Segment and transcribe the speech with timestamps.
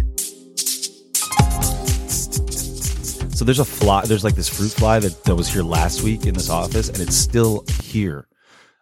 [3.41, 4.05] So there's a fly.
[4.05, 6.99] There's like this fruit fly that, that was here last week in this office, and
[6.99, 8.27] it's still here.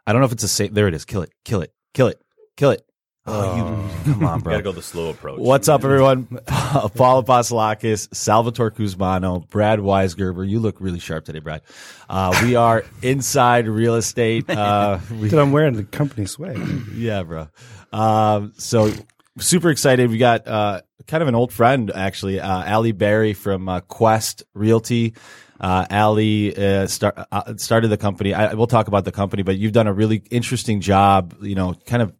[0.05, 0.73] I don't know if it's a safe.
[0.73, 1.05] There it is.
[1.05, 1.31] Kill it.
[1.45, 1.71] Kill it.
[1.93, 2.21] Kill it.
[2.57, 2.83] Kill it.
[3.25, 4.51] Oh, you come on, bro.
[4.51, 5.39] Gotta go the slow approach.
[5.39, 6.25] What's up, everyone?
[6.45, 10.45] Paul Apostolakis, Salvatore Kuzmano, Brad Weisgerber.
[10.45, 11.61] You look really sharp today, Brad.
[12.09, 14.49] Uh, we are inside real estate.
[14.49, 16.57] Uh, we, Dude, I'm wearing the company swag.
[16.93, 17.47] yeah, bro.
[17.93, 18.91] Um, so
[19.39, 20.09] super excited.
[20.09, 24.43] We got uh, kind of an old friend, actually, uh, Ali Barry from uh, Quest
[24.53, 25.15] Realty.
[25.59, 28.33] Uh, Ali uh, start, uh, started the company.
[28.33, 31.35] I, we'll talk about the company, but you've done a really interesting job.
[31.41, 32.13] You know, kind of.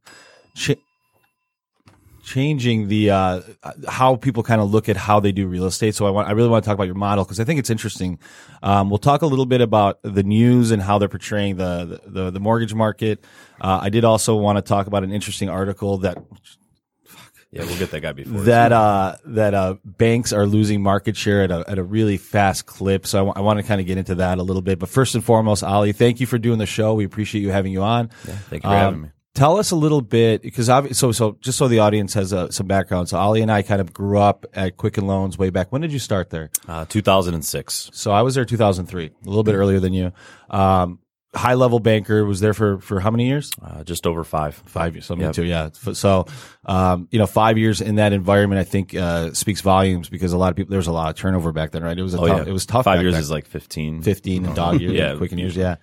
[0.55, 0.77] Ch-
[2.29, 3.41] changing the uh,
[3.87, 5.95] how people kind of look at how they do real estate.
[5.95, 7.71] So I want I really want to talk about your model because I think it's
[7.71, 8.19] interesting.
[8.61, 12.29] Um, we'll talk a little bit about the news and how they're portraying the the,
[12.29, 13.23] the mortgage market.
[13.59, 16.23] Uh, I did also want to talk about an interesting article that
[17.51, 18.41] Yeah, we'll get that guy before.
[18.41, 22.65] that uh, that uh, banks are losing market share at a at a really fast
[22.67, 23.07] clip.
[23.07, 24.77] So I, w- I want to kind of get into that a little bit.
[24.77, 26.93] But first and foremost, Ali, thank you for doing the show.
[26.93, 28.11] We appreciate you having you on.
[28.27, 29.09] Yeah, Thank you for having me.
[29.35, 30.65] Tell us a little bit because
[30.97, 33.09] so so just so the audience has uh, some background.
[33.09, 35.71] So Ali and I kind of grew up at Quicken Loans way back.
[35.71, 36.49] When did you start there?
[36.67, 37.91] Uh, 2006.
[37.93, 40.11] So I was there 2003, a little bit earlier than you.
[40.49, 40.99] Um,
[41.35, 43.51] high level banker was there for for how many years?
[43.61, 44.55] Uh, just over five.
[44.65, 45.35] Five years, something Yep.
[45.35, 45.43] too.
[45.45, 45.69] Yeah.
[45.93, 46.25] So,
[46.65, 50.37] um, you know, five years in that environment, I think uh, speaks volumes because a
[50.37, 51.97] lot of people there was a lot of turnover back then, right?
[51.97, 52.85] It was a Oh tough, yeah, it was tough.
[52.85, 53.21] Five years then.
[53.21, 54.01] is like 15.
[54.01, 55.15] 15 and dog years, Yeah.
[55.17, 55.75] quicken years, yeah.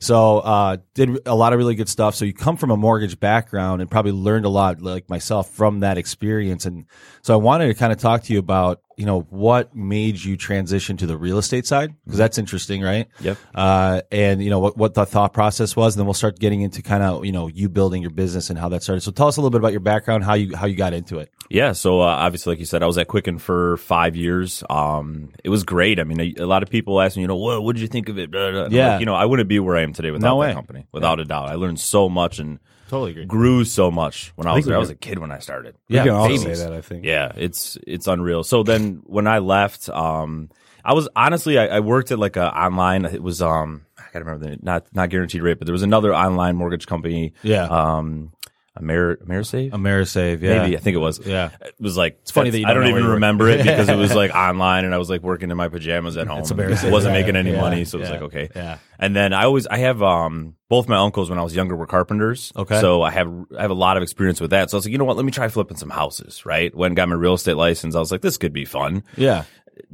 [0.00, 2.14] So, uh, did a lot of really good stuff.
[2.14, 5.80] So you come from a mortgage background and probably learned a lot, like myself, from
[5.80, 6.66] that experience.
[6.66, 6.84] And
[7.22, 10.36] so I wanted to kind of talk to you about, you know, what made you
[10.36, 13.08] transition to the real estate side because that's interesting, right?
[13.20, 13.38] Yep.
[13.54, 16.60] Uh, and you know what what the thought process was, and then we'll start getting
[16.62, 19.00] into kind of you know you building your business and how that started.
[19.00, 21.18] So tell us a little bit about your background, how you how you got into
[21.18, 21.30] it.
[21.50, 24.64] Yeah, so uh, obviously, like you said, I was at Quicken for five years.
[24.70, 26.00] Um, it was great.
[26.00, 27.88] I mean, a, a lot of people ask me, you know, what, what did you
[27.88, 28.30] think of it?
[28.30, 28.68] Blah, blah.
[28.70, 28.92] Yeah.
[28.92, 30.48] like, you know, I wouldn't be where I am today without No way.
[30.48, 31.50] that company, without a doubt.
[31.50, 33.24] I learned so much and Totally agree.
[33.24, 34.76] grew so much when I was there.
[34.76, 35.76] I was a kid when I started.
[35.88, 36.58] Yeah, can also babies.
[36.58, 37.04] say that, I think.
[37.04, 38.44] Yeah, it's it's unreal.
[38.44, 40.50] So then when I left, um,
[40.84, 43.04] I was honestly I, I worked at like a online.
[43.06, 46.14] It was um I gotta remember the not not guaranteed rate, but there was another
[46.14, 47.32] online mortgage company.
[47.42, 47.64] Yeah.
[47.64, 48.32] Um,
[48.80, 49.70] Amer Amerisave.
[49.70, 51.24] Amerisave, yeah, Maybe I think it was.
[51.24, 51.50] Yeah.
[51.64, 53.88] it was like it's funny that you I don't don't know even remember it because
[53.88, 56.42] it was like online, and I was like working in my pajamas at home.
[56.42, 56.88] Amerisave.
[56.88, 58.50] I wasn't Yeah, making any yeah, money, so it was yeah, like okay.
[58.54, 58.78] yeah.
[58.98, 61.86] And then I always I have um both my uncles when I was younger were
[61.86, 62.52] carpenters.
[62.56, 62.80] Okay.
[62.80, 64.70] So I have I have a lot of experience with that.
[64.70, 65.16] So I was like, you know what?
[65.16, 66.44] Let me try flipping some houses.
[66.44, 66.74] Right.
[66.74, 69.04] When I got my real estate license, I was like, this could be fun.
[69.16, 69.44] yeah.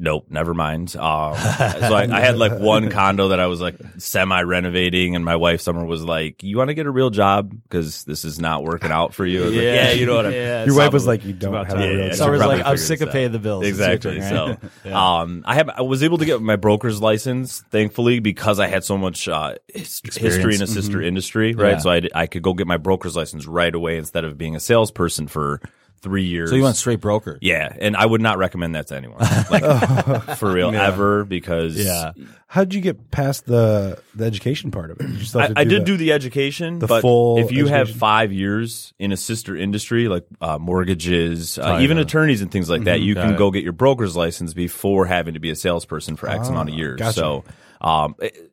[0.02, 0.96] Nope, never mind.
[0.96, 5.22] Um, so I, I had like one condo that I was like semi renovating, and
[5.26, 8.40] my wife summer was like, "You want to get a real job because this is
[8.40, 10.38] not working out for you." I was like, yeah, you know what I mean.
[10.38, 11.78] Yeah, Your wife was like, you don't have time.
[11.78, 12.16] a Yeah, real yeah, job.
[12.16, 13.66] So I was like, I'm sick of paying the bills.
[13.66, 14.22] It's your Exactly.
[14.22, 14.56] So,
[14.86, 14.92] right?
[14.94, 18.84] um, I have I was able to get my broker's license, thankfully, because I had
[18.84, 21.64] so much uh, his- history in a sister industry, right?
[21.66, 21.74] Mm-hmm.
[21.74, 21.78] Yeah.
[21.80, 24.56] So I, d- I could go get my broker's license right away instead of being
[24.56, 25.60] a salesperson for
[26.02, 26.50] three years.
[26.50, 27.38] So you went straight broker.
[27.40, 29.18] yeah, and I would not recommend that to anyone,
[29.50, 32.12] like for real, ever, because Yeah.
[32.46, 35.08] How did you get past the the education part of it?
[35.08, 37.66] You still I, to I did the- do the education, the but full if you
[37.66, 42.06] have five years in a sister industry like uh, mortgages, uh, even not.
[42.06, 43.38] attorneys and things like that, you can it.
[43.38, 46.74] go get your broker's license before having to be a salesperson for X amount of
[46.74, 46.98] years.
[46.98, 47.12] gotcha.
[47.12, 47.44] So,
[47.80, 48.46] um, it-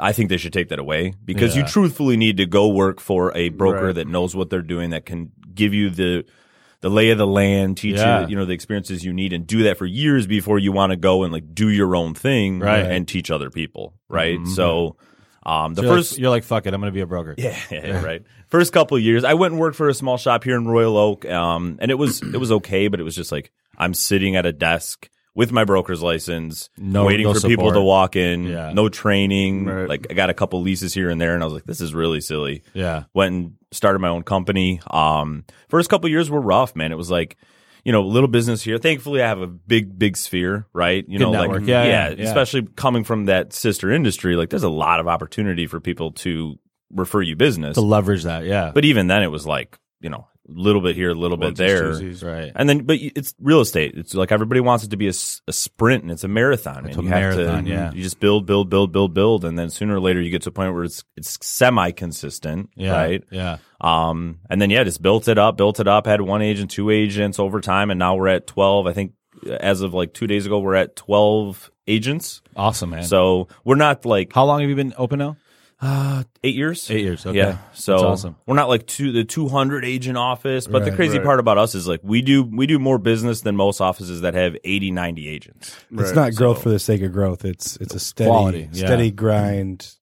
[0.00, 1.62] I think they should take that away because Yeah.
[1.62, 3.94] you truthfully need to go work for a broker Right.
[3.96, 6.24] that knows what they're doing, that can give you the
[6.80, 8.20] the lay of the land, teach Yeah.
[8.22, 10.90] you, you know, the experiences you need, and do that for years before you want
[10.92, 12.84] to go and like do your own thing, Right.
[12.84, 14.38] and teach other people, right?
[14.46, 14.96] So,
[15.44, 17.34] um, the you're first like, you're like, fuck it, I'm going to be a broker.
[17.38, 18.22] yeah, yeah, right.
[18.48, 20.96] First couple of years, I went and worked for a small shop here in Royal
[20.96, 24.36] Oak, um, and it was it was okay, but it was just like I'm sitting
[24.36, 25.08] at a desk
[25.38, 28.72] with my broker's license, No- waiting no for people to walk in, Yeah.
[28.74, 29.64] no training.
[29.66, 29.88] Right.
[29.88, 31.94] Like I got a couple leases here and there, and I was like, this is
[31.94, 32.62] really silly.
[32.74, 33.04] Yeah.
[33.14, 34.80] Went and started my own company.
[34.90, 36.92] Um, first couple years were rough, man.
[36.92, 37.36] It was like.
[37.84, 38.76] You know, little business here.
[38.76, 41.04] Thankfully, I have a big, big sphere, right?
[41.08, 41.60] You Good know, network.
[41.60, 42.24] like Yeah, yeah, yeah.
[42.26, 44.36] especially coming from that sister industry.
[44.36, 46.58] Like, there's a lot of opportunity for people to
[46.92, 47.76] refer you business.
[47.76, 48.72] To leverage that, yeah.
[48.74, 51.92] But even then, it was like, you know, little bit here, a little bit there.
[51.92, 52.24] Onesies.
[52.24, 52.50] Right.
[52.54, 53.94] And then, but it's real estate.
[53.96, 56.86] It's like everybody wants it to be a sprint and it's a marathon.
[56.86, 57.92] and a you have marathon, to, yeah.
[57.92, 60.48] You just build, build, build, build, build, and then sooner or later you get to
[60.48, 62.92] a point where it's it's semi consistent, Yeah.
[62.92, 63.24] right?
[63.30, 63.58] Yeah.
[63.80, 66.06] Um, and then yeah, just built it up, built it up.
[66.06, 68.86] Had one agent, two agents over time, and now we're at twelve.
[68.86, 69.12] I think
[69.48, 72.42] as of like two days ago, we're at twelve agents.
[72.56, 73.04] Awesome, man.
[73.04, 75.36] So we're not like how long have you been open now?
[75.80, 76.90] Uh, eight years.
[76.90, 77.38] Eight years, okay.
[77.38, 77.58] Yeah.
[77.72, 78.36] So That's awesome.
[78.46, 81.24] we're not like two, the 200 agent office, but the crazy right.
[81.24, 84.34] part about us is like we do we do more business than most offices that
[84.34, 85.76] have 80, 90 agents.
[85.92, 87.44] It's not growth for the sake of growth.
[87.44, 88.86] It's it's a steady, Quality, yeah.
[88.86, 89.94] steady grind,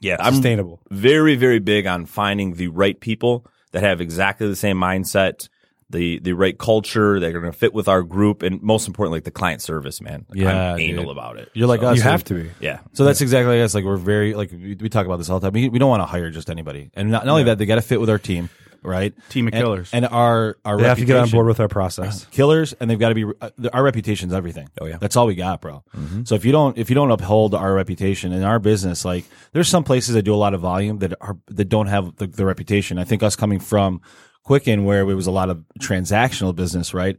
[0.00, 0.80] Yeah, I'm sustainable.
[0.90, 5.48] very very big on finding the right people that have exactly the same mindset,
[5.90, 9.18] the the right culture that are going to fit with our group, and most importantly,
[9.18, 10.00] like the client service.
[10.00, 11.12] Man, Like, Yeah, I'm anal dude.
[11.12, 11.50] about it.
[11.54, 11.96] You're like So, us.
[11.96, 12.50] You have to be.
[12.60, 12.80] yeah.
[12.92, 13.74] So that's exactly like us.
[13.74, 15.54] Like we're very like we, we talk about this all the time.
[15.54, 17.76] We, we don't want to hire just anybody, and not, not only that, they got
[17.76, 18.48] to fit with our team,
[18.82, 19.14] right?
[19.28, 19.90] Team of And- killers.
[19.92, 22.24] and our our They have to get on board with our process.
[22.32, 24.68] killers, and they've got to be uh, our reputation's everything.
[24.80, 24.96] Oh, yeah.
[24.98, 25.84] that's all we got, bro.
[26.24, 29.68] So if you don't if you don't uphold our reputation in our business, like there's
[29.68, 32.44] some places that do a lot of volume that are that don't have the, the
[32.44, 32.98] reputation.
[32.98, 34.00] I think us coming from
[34.46, 37.18] Quicken, where it was a lot of transactional business, right?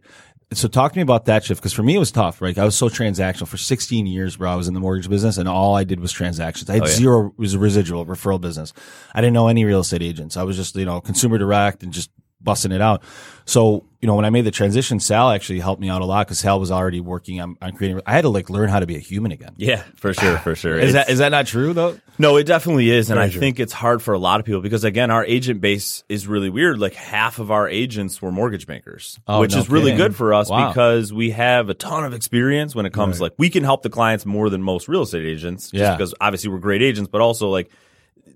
[0.54, 2.58] So talk to me about that shift because for me it was tough, right?
[2.58, 4.50] I was so transactional for 16 years, bro.
[4.50, 6.70] I was in the mortgage business and all I did was transactions.
[6.70, 8.72] I had oh, zero was residual referral business.
[9.14, 10.38] I didn't know any real estate agents.
[10.38, 12.12] I was just you know consumer direct and just
[12.48, 13.04] busting it out.
[13.46, 16.28] So, you know, when I made the transition, Sal actually helped me out a lot
[16.28, 18.02] because Sal was already working on, on creating.
[18.06, 19.54] I had to like learn how to be a human again.
[19.58, 20.78] Yeah, for sure, for sure.
[20.78, 21.98] Is It's- that is that not true though?
[22.20, 24.84] No, it definitely is, and I think it's hard for a lot of people because
[24.84, 26.80] again, our agent base is really weird.
[26.80, 29.98] Like half of our agents were mortgage makers, Oh, which no is really kidding.
[29.98, 30.70] good for us Wow.
[30.70, 33.90] because we have a ton of experience when it comes like we can help the
[33.90, 35.66] clients more than most real estate agents.
[35.72, 35.96] Just Yeah.
[35.96, 37.70] because obviously we're great agents, but also like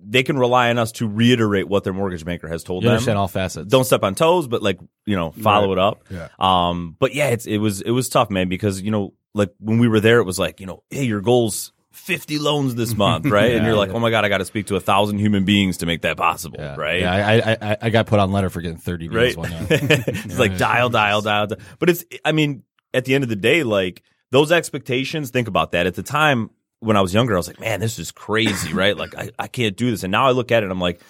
[0.03, 2.93] they can rely on us to reiterate what their mortgage banker has told You them
[2.95, 3.69] understand all facets.
[3.69, 6.03] don't step on toes, but like you know, follow it up.
[6.09, 6.29] Yeah.
[6.39, 9.79] Um, but yeah, it's it was it was tough, man, because you know, like when
[9.79, 11.73] we were there, it was like you know, hey, your goals.
[11.93, 13.51] 50 loans this month, right?
[13.51, 15.79] and you're like, oh my God, I got to speak to a thousand human beings
[15.79, 16.75] to make that possible, yeah.
[16.77, 17.01] right?
[17.01, 19.37] Yeah, I, I I I got put on letter for getting 30 deals right?
[19.37, 19.67] one night.
[19.69, 21.59] it's like dial, dial, dial, dial.
[21.79, 22.63] But it's, I mean,
[22.93, 25.85] at the end of the day, like those expectations, think about that.
[25.85, 26.49] At the time
[26.81, 28.97] when I was younger, I was like, man, this is crazy, right?
[28.97, 30.03] Like, I, I can't do this.
[30.03, 31.01] And now I look at it, I'm like,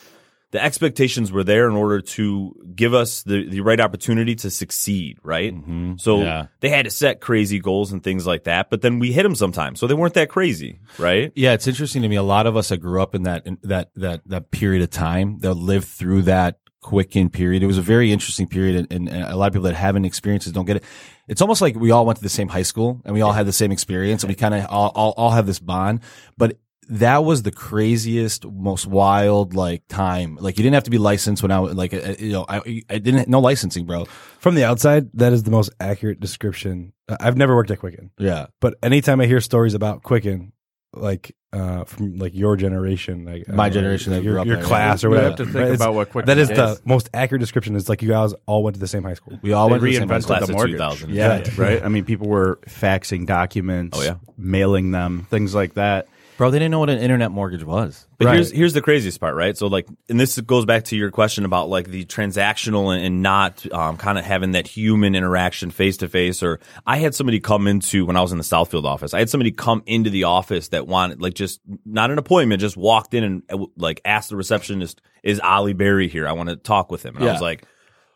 [0.52, 5.18] the expectations were there in order to give us the, the right opportunity to succeed,
[5.24, 5.54] right?
[5.56, 5.94] Mm-hmm.
[5.98, 6.48] So Yeah.
[6.60, 9.34] they had to set crazy goals and things like that, but then we hit them
[9.36, 9.80] sometimes.
[9.80, 11.32] So they weren't that crazy, right?
[11.36, 12.18] Yeah, it's interesting to me.
[12.18, 14.90] A lot of us that grew up in that in that that that period of
[14.90, 17.64] time that lived through that quicken period.
[17.64, 20.48] It was a very interesting period, and, and, a lot of people that haven't experienced
[20.48, 20.84] it don't get it.
[21.28, 23.46] It's almost like we all went to the same high school and we all had
[23.46, 26.02] the same experience, and we kind of all, all all have this bond.
[26.38, 26.58] But
[26.90, 30.38] that was the craziest, most wild like time.
[30.42, 32.82] Like you didn't have to be licensed when I was like uh, you know I
[32.90, 34.06] I didn't no licensing, bro.
[34.40, 36.94] From the outside, that is the most accurate description.
[37.08, 40.54] I've never worked at Quicken, Yeah, but anytime I hear stories about Quicken,
[40.94, 45.10] like uh, from like your generation, like My don't generation that your, your class yeah.
[45.10, 45.30] or You whatever.
[45.30, 45.76] have to think right?
[45.76, 46.56] About what Quicken That is is.
[46.58, 47.76] the most accurate description.
[47.76, 49.38] It's like you guys all went to the same high school.
[49.42, 50.36] we all They went to the same high school.
[50.38, 50.76] Class the mortgage.
[50.78, 51.10] 2000.
[51.10, 51.44] Yeah.
[51.58, 51.84] right.
[51.84, 53.98] I mean, people were faxing documents.
[54.00, 54.16] Oh, yeah.
[54.38, 56.08] mailing them, things like that.
[56.42, 56.50] Bro.
[56.50, 58.08] They didn't know what an internet mortgage was.
[58.18, 58.34] But Right.
[58.34, 59.56] here's here's the craziest part, right?
[59.56, 63.22] So like, and this goes back to your question about like the transactional and, and
[63.22, 66.42] not um, kind of having that human interaction face to face.
[66.42, 69.14] Or I had somebody come into when I was in the Southfield office.
[69.14, 72.76] I had somebody come into the office that wanted like just not an appointment, just
[72.76, 76.28] walked in and like asked the receptionist, "Is Ollie Berry here?
[76.28, 77.66] I want to talk with him." And I was like.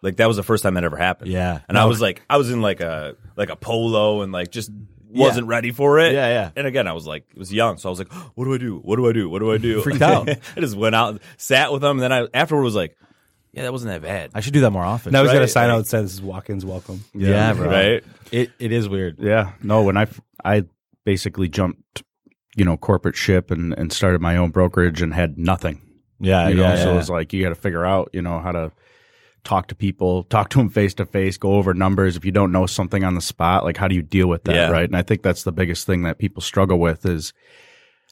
[0.02, 1.32] Like that was the first time that ever happened.
[1.32, 1.62] Yeah.
[1.68, 4.70] and I was like, I was in like a like a polo and like just
[5.20, 6.14] wasn't ready for it.
[6.14, 6.52] Yeah, yeah.
[6.56, 8.58] And again, I was like, it was young, so I was like, what do I
[8.58, 8.78] do?
[8.80, 9.30] What do I do?
[9.30, 9.82] What do I do?
[9.82, 10.30] Freaked out.
[10.58, 12.96] I just went out, sat with them, and then I afterward was like,
[13.54, 14.32] yeah, that wasn't that bad.
[14.34, 15.14] I should do that more often.
[15.14, 17.54] Now he's got a Right, sign like- out that says "This is walk-ins welcome." yeah,
[17.54, 17.68] bro.
[17.70, 18.04] Right?
[18.32, 19.18] It it is weird.
[19.20, 19.84] Yeah, no.
[19.84, 20.08] When I
[20.44, 20.66] I
[21.06, 22.04] basically jumped,
[22.56, 25.82] you know, corporate ship and and started my own brokerage and had nothing.
[26.20, 26.76] Yeah, You know, yeah.
[26.84, 27.00] so yeah.
[27.00, 28.72] it's like you got to figure out, you know, how to
[29.46, 32.18] talk to people, talk to them face to face, go over numbers.
[32.18, 34.56] If you don't know something on the spot, like how do you deal with that,
[34.56, 34.70] Yeah.
[34.70, 34.84] right?
[34.90, 37.32] And I think that's the biggest thing that people struggle with is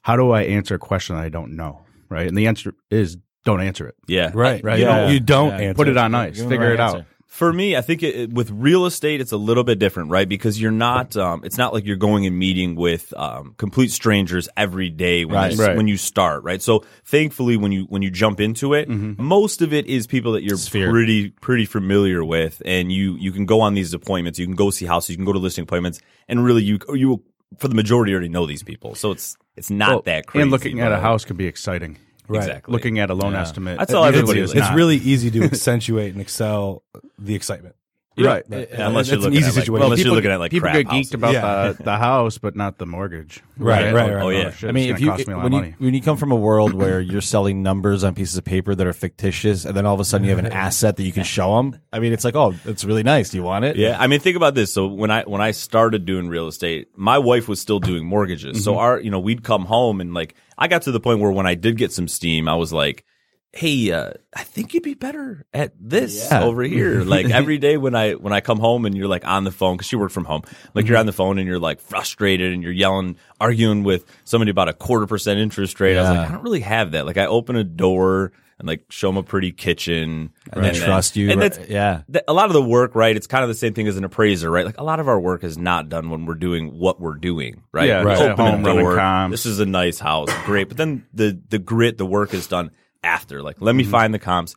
[0.03, 2.27] how do I answer a question that I don't know, right?
[2.27, 3.95] And the answer is don't answer it.
[4.07, 4.79] Yeah, Right, Right.
[4.79, 5.57] You don't, you don't Yeah.
[5.67, 5.73] answer.
[5.75, 6.95] Put it on ice, figure the it out.
[6.95, 7.07] answer.
[7.33, 10.29] For me, I think it, with real estate, it's a little bit different, right?
[10.29, 14.47] Because you're not, um, it's not like you're going and meeting with um, complete strangers
[14.55, 15.51] every day when, Right.
[15.51, 15.75] you, Right.
[15.75, 16.61] when you start, right?
[16.61, 20.43] So thankfully, when you when you jump into it, most of it is people that
[20.43, 20.91] you're Sphere.
[20.91, 24.69] pretty pretty familiar with, and you you can go on these appointments, you can go
[24.69, 27.23] see houses, you can go to listing appointments, and really you you will,
[27.57, 30.43] for the majority already know these people, so it's it's not Well, that crazy.
[30.43, 31.97] And looking at a house can be exciting.
[32.37, 32.47] Right.
[32.47, 32.71] Exactly.
[32.71, 33.41] looking at a loan Yeah.
[33.41, 33.77] estimate.
[33.79, 34.67] That's all everybody everybody is is.
[34.67, 36.83] It's really easy to accentuate and excel
[37.19, 37.75] the excitement.
[38.17, 38.43] Right.
[38.47, 38.69] Right.
[38.71, 39.83] Yeah, unless you're That's an easy at like, situation.
[39.83, 41.13] unless people, you're looking at like people crap get geeked houses.
[41.13, 41.71] about Yeah.
[41.73, 43.41] the, the house, but not the mortgage.
[43.57, 44.11] Right, right, right.
[44.13, 44.51] Oh, Oh, yeah.
[44.51, 46.17] shit, I mean, if you cost me a lot when of you when you come
[46.17, 49.75] from a world where you're selling numbers on pieces of paper that are fictitious, and
[49.75, 51.79] then all of a sudden you have an asset that you can show them.
[51.91, 53.29] I mean, it's like, oh, it's really nice.
[53.29, 53.75] Do you want it?
[53.75, 54.73] Yeah, I mean, think about this.
[54.73, 58.63] So when I when I started doing real estate, my wife was still doing mortgages.
[58.63, 58.79] So mm-hmm.
[58.79, 61.47] our, you know, we'd come home and like I got to the point where when
[61.47, 63.05] I did get some steam, I was like,
[63.53, 66.43] "Hey, uh, I think you'd be better at this Yeah.
[66.43, 69.43] over here." like every day when I when I come home and you're like on
[69.43, 70.41] the phone because she worked from home,
[70.73, 74.51] like you're on the phone and you're like frustrated and you're yelling, arguing with somebody
[74.51, 75.97] about a quarter percent interest rate.
[75.97, 77.05] I was like, I don't really have that.
[77.05, 78.31] Like I open a door.
[78.59, 80.75] And like show them a pretty kitchen, and Right.
[80.75, 81.51] Trust you, And right.
[81.51, 82.03] that's, Yeah.
[82.09, 83.13] th- a lot of the work, right?
[83.15, 84.63] It's kind of the same thing as an appraiser, right?
[84.63, 87.63] Like a lot of our work is not done when we're doing what we're doing,
[87.73, 87.87] right?
[87.87, 88.19] Yeah, right.
[88.21, 89.27] Open home, a door.
[89.31, 90.67] This is a nice house, great.
[90.69, 92.69] But then the the grit, the work is done
[93.03, 93.41] after.
[93.41, 93.91] Like, let me mm-hmm.
[93.91, 94.55] find the comps.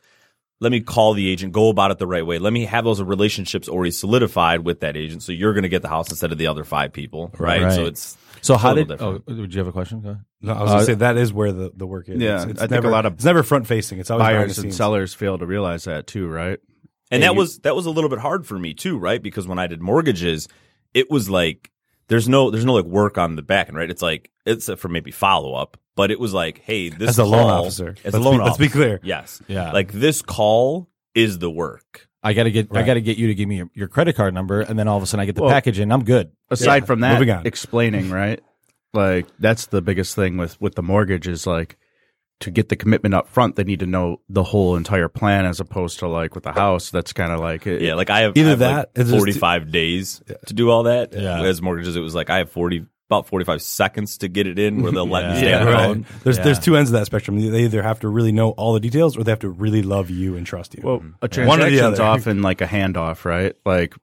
[0.58, 2.38] Let me call the agent, go about it the right way.
[2.38, 5.82] Let me have those relationships already solidified with that agent, so you're going to get
[5.82, 7.62] the house instead of the other five people, right?
[7.62, 7.72] Right.
[7.74, 9.02] So it's So how Total did?
[9.02, 10.00] Oh, would you have a question?
[10.00, 10.24] Go ahead.
[10.40, 12.18] No, I was going to uh, say that is where the, the work is.
[12.18, 13.98] Yeah, it's, it's I think never, a lot of it's never front facing.
[13.98, 16.58] It's always Buyers and sellers fail to realize that too, right?
[17.10, 19.22] And Yeah, that you- was that was a little bit hard for me too, right?
[19.22, 20.48] Because when I did mortgages,
[20.94, 21.70] it was like
[22.08, 23.90] there's no there's no like work on the back end, right?
[23.90, 27.24] It's like it's for maybe follow up, but it was like, hey, this As a
[27.24, 27.96] loan officer.
[28.04, 29.00] as Let's a loan be- let's be clear.
[29.02, 29.72] yes, Yeah.
[29.72, 32.08] like this call is the work.
[32.22, 32.74] I got to get.
[32.74, 34.88] I got to get you to give me your, your credit card number, and then
[34.88, 36.32] all of a sudden I get the Well, package, and I'm good.
[36.50, 36.86] Aside Yeah.
[36.86, 37.46] from that, Moving on.
[37.46, 38.40] explaining, right?
[38.92, 41.76] Like that's the biggest thing with with the mortgage is like
[42.40, 45.58] to get the commitment up front, they need to know the whole entire plan as
[45.60, 46.90] opposed to like with the house.
[46.90, 49.10] That's kind of like it, Yeah, like I have Either I have, that, like, it's
[49.10, 51.12] just- 45 days to do all that.
[51.14, 51.42] Yeah.
[51.42, 54.82] As mortgages, it was like I have 40 about 45 seconds to get it in
[54.82, 55.38] where they'll let me Yeah.
[55.38, 55.84] stay on Right.
[55.86, 56.06] phone.
[56.24, 56.42] There's Yeah.
[56.44, 57.38] there's two ends of that spectrum.
[57.40, 60.10] They either have to really know all the details, or they have to really love
[60.10, 60.82] you and trust you.
[60.84, 62.02] Well, a One or the transaction's other.
[62.02, 63.54] often like a handoff, right?
[63.64, 63.94] Like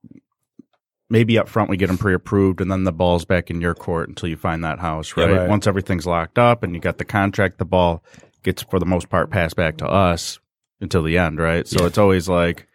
[1.10, 4.10] maybe up front we get them pre-approved, and then the ball's back in your court
[4.10, 5.38] until you find that house, Yeah, right?
[5.39, 5.50] right.
[5.50, 8.03] Once everything's locked up and you got the contract, the ball
[8.43, 10.39] gets for the most part passed back to us
[10.81, 11.67] until the end, right?
[11.67, 12.67] So it's always like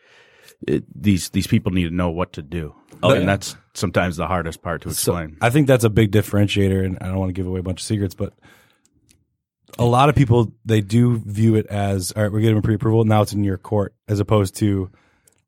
[0.67, 3.27] it, these these people need to know what to do, Oh, and yeah.
[3.27, 5.37] that's sometimes the hardest part to explain.
[5.41, 7.81] I think that's a big differentiator, and I don't want to give away a bunch
[7.81, 8.33] of secrets, but
[9.79, 13.05] a lot of people they do view it as all right, we're getting a pre-approval.
[13.05, 14.91] Now it's in your court, as opposed to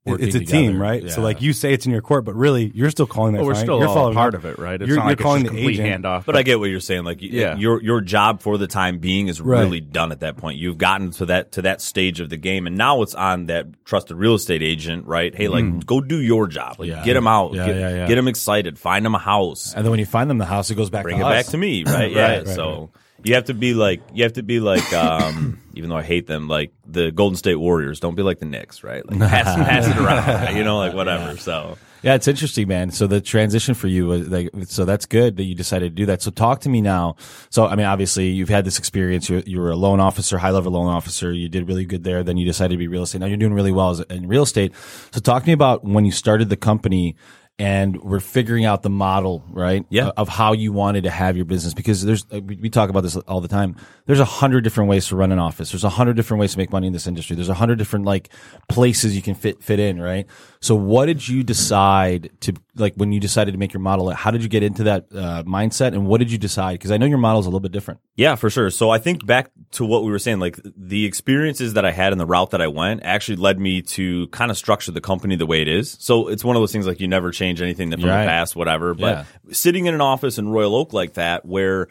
[0.06, 0.44] it's a together.
[0.46, 1.10] team, right?
[1.10, 3.40] So like you say it's in your court, but really you're still calling that.
[3.40, 3.66] Well, we're client.
[3.66, 4.44] still you're all part up.
[4.44, 4.80] of it, right?
[4.80, 6.04] It's You're- not you're like calling it's just the complete agent.
[6.04, 6.24] handoff.
[6.24, 7.04] But I get what you're saying.
[7.04, 7.28] Like, Yeah.
[7.52, 9.60] yeah, your your job for the time being is Right.
[9.60, 10.58] really done at that point.
[10.58, 13.66] You've gotten to that to that stage of the game, and now it's on that
[13.84, 15.34] trusted real estate agent, right?
[15.34, 15.80] Hey, like, mm-hmm.
[15.80, 16.76] go do your job.
[16.78, 17.04] Like, Yeah.
[17.04, 18.06] get them out, Yeah, get, yeah, yeah.
[18.06, 20.70] get them excited, find them a house, And then when you find them the house,
[20.70, 21.44] it goes back bring to it us.
[21.44, 22.10] back to me, right?
[22.10, 22.36] Yeah.
[22.38, 22.90] right, so
[23.22, 26.26] you have to be like, you have to be like, um, even though I hate
[26.26, 28.00] them, like the Golden State Warriors.
[28.00, 29.08] Don't be like the Knicks, right?
[29.08, 31.36] Like, pass, pass it around, you know, like whatever.
[31.36, 31.76] So.
[32.02, 32.90] Yeah, it's interesting, man.
[32.92, 36.06] So the transition for you was like, so that's good that you decided to do
[36.06, 36.22] that.
[36.22, 37.16] So talk to me now.
[37.50, 39.28] So, I mean, obviously you've had this experience.
[39.28, 41.30] You, you were a loan officer, high level loan officer.
[41.30, 42.22] You did really good there.
[42.22, 43.18] Then you decided to be real estate.
[43.18, 44.72] Now you're doing really well as, in real estate.
[45.12, 47.16] So talk to me about when you started the company
[47.60, 49.84] and we're figuring out the model, right?
[49.90, 50.12] Yeah.
[50.16, 53.02] Of how you wanted to have your business because there's, uh, we we talk about
[53.02, 53.76] this all the time.
[54.06, 55.70] There's a hundred different ways to run an office.
[55.70, 57.36] There's a hundred different ways to make money in this industry.
[57.36, 58.30] There's a hundred different like
[58.70, 60.26] places you can fit, fit in, right?
[60.62, 64.30] So what did you decide to, like when you decided to make your model, how
[64.30, 66.74] did you get into that uh, mindset and what did you decide?
[66.74, 68.00] Because I know your model is a little bit different.
[68.14, 68.70] Yeah, for sure.
[68.70, 72.12] So I think back to what we were saying, like the experiences that I had
[72.12, 75.34] and the route that I went actually led me to kind of structure the company
[75.34, 75.96] the way it is.
[75.98, 78.24] So it's one of those things like you never change anything from Right.
[78.24, 78.92] the past, whatever.
[78.92, 81.88] But sitting in an office in Royal Oak like that, where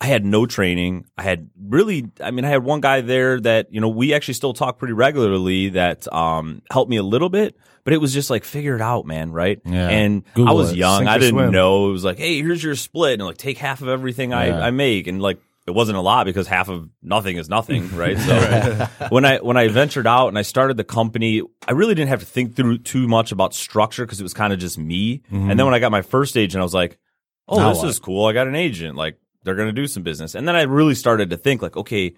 [0.00, 3.72] I had no training, I had really, I mean, I had one guy there that,
[3.72, 7.56] you know, we actually still talk pretty regularly that, um, helped me a little bit,
[7.84, 9.30] but it was just like, figure it out, man.
[9.30, 9.60] Right.
[9.64, 9.88] Yeah.
[9.88, 10.78] And I was it.
[10.78, 11.00] young.
[11.00, 11.50] Sink I didn't swim.
[11.50, 11.90] know.
[11.90, 14.38] It was like, hey, here's your split and like take half of everything Yeah.
[14.38, 15.06] I, I make.
[15.06, 18.18] And like, it wasn't a lot because half of nothing is nothing, right?
[18.18, 22.08] So when I when I ventured out and I started the company, I really didn't
[22.08, 25.22] have to think through too much about structure because it was kind of just me.
[25.30, 26.98] And then when I got my first agent, I was like,
[27.46, 28.24] "Oh, this is cool.
[28.26, 28.96] I got an agent.
[28.96, 31.76] Like they're going to do some business." And then I really started to think like,
[31.76, 32.14] "Okay,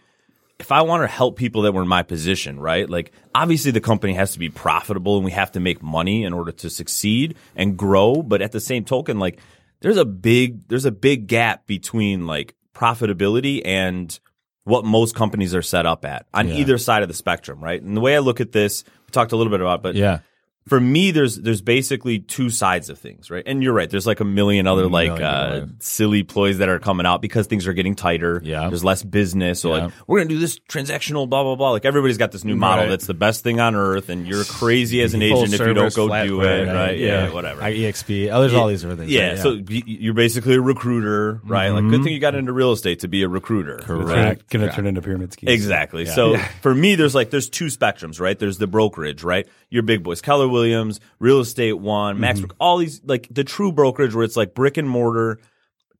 [0.59, 2.89] if I want to help people that were in my position, right?
[2.89, 6.33] Like obviously the company has to be profitable and we have to make money in
[6.33, 9.41] order to succeed and grow, but at the same token like
[9.81, 14.21] there's a big there's a big gap between like profitability and
[14.65, 16.55] what most companies are set up at on Yeah.
[16.57, 17.83] either side of the spectrum, right?
[17.83, 19.95] And the way I look at this, we talked a little bit about, it, but
[19.97, 20.21] Yeah.
[20.69, 23.43] For me, there's there's basically two sides of things, right?
[23.47, 23.91] And you're right.
[23.91, 27.47] There's like a million other like million uh, silly ploys that are coming out because
[27.49, 28.41] things are getting tighter.
[28.45, 28.69] Yeah.
[28.69, 29.61] there's less business.
[29.61, 29.85] So Yeah.
[29.87, 31.71] like we're gonna do this transactional, blah blah blah.
[31.73, 32.91] Like everybody's got this new model Right.
[32.91, 35.75] that's the best thing on earth, and you're crazy as an Full agent if you
[35.75, 36.75] don't go do it, right?
[36.75, 36.99] right?
[36.99, 37.33] Yeah, Yeah.
[37.33, 37.63] whatever.
[37.63, 38.31] I- EXP.
[38.33, 39.11] Oh, there's all these other things.
[39.11, 39.39] Yeah, right?
[39.39, 41.71] so you're basically a recruiter, right?
[41.71, 43.79] Like, good thing you got into real estate to be a recruiter.
[43.79, 44.49] Correct.
[44.51, 45.53] Going to turn into pyramid schemes.
[45.53, 46.07] Exactly.
[46.07, 48.39] So for me, there's like there's two spectrums, right?
[48.39, 49.47] There's the brokerage, right?
[49.71, 52.53] Your big boys, Keller Williams, Real Estate One, Max, Mm-hmm.
[52.61, 55.41] All these like the true brokerage where it's like brick and mortar.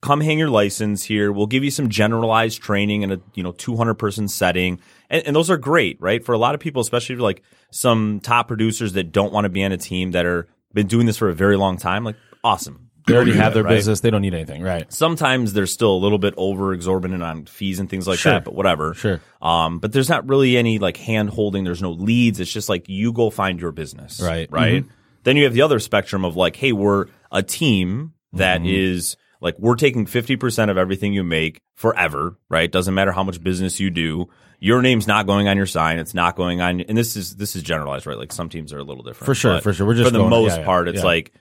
[0.01, 1.31] Come hang your license here.
[1.31, 4.79] We'll give you some generalized training in a you know 200 person setting,
[5.09, 6.23] and, and those are great, right?
[6.23, 7.41] For a lot of people, especially like
[7.71, 11.05] some top producers that don't want to be on a team that are been doing
[11.05, 12.89] this for a very long time, like awesome.
[13.07, 13.71] They already have their Right?
[13.75, 13.99] business.
[13.99, 14.61] They don't need anything.
[14.63, 14.91] Right.
[14.91, 18.33] sometimes they're still a little bit over exorbitant on fees and things like Sure.
[18.33, 18.93] that, but whatever.
[18.93, 19.19] Sure.
[19.41, 21.63] Um, but there's not really any like hand holding.
[21.63, 22.39] There's no leads.
[22.39, 24.21] It's just like you go find your business.
[24.21, 24.47] Right.
[24.47, 24.55] Mm-hmm.
[24.55, 24.85] Right.
[25.23, 28.69] Then you have the other spectrum of like, hey, we're a team that Mm-hmm.
[28.73, 32.71] is like we're taking 50% of everything you make forever, right?
[32.71, 34.29] Doesn't matter how much business you do.
[34.59, 35.99] Your name's not going on your sign.
[35.99, 36.79] It's not going on.
[36.81, 38.17] And this is this is generalized, right?
[38.17, 39.25] Like some teams are a little different.
[39.25, 39.85] For sure, for sure.
[39.85, 41.03] We're just for the going- most yeah, part, it's yeah.
[41.03, 41.33] like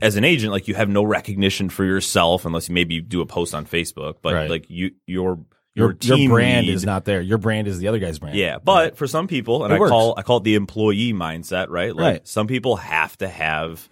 [0.00, 3.26] as an agent, like you have no recognition for yourself unless you maybe do a
[3.26, 4.50] post on Facebook, but Right.
[4.50, 5.38] like you your
[5.74, 7.20] Your your your brand lead- is not there.
[7.20, 8.36] Your brand is the other guy's brand.
[8.36, 9.90] yeah, but for some people, and It I works.
[9.90, 11.94] call I call it the employee mindset, right?
[11.94, 12.28] Like Right.
[12.28, 13.88] some people have to have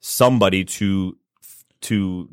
[0.00, 1.16] somebody to
[1.82, 2.28] to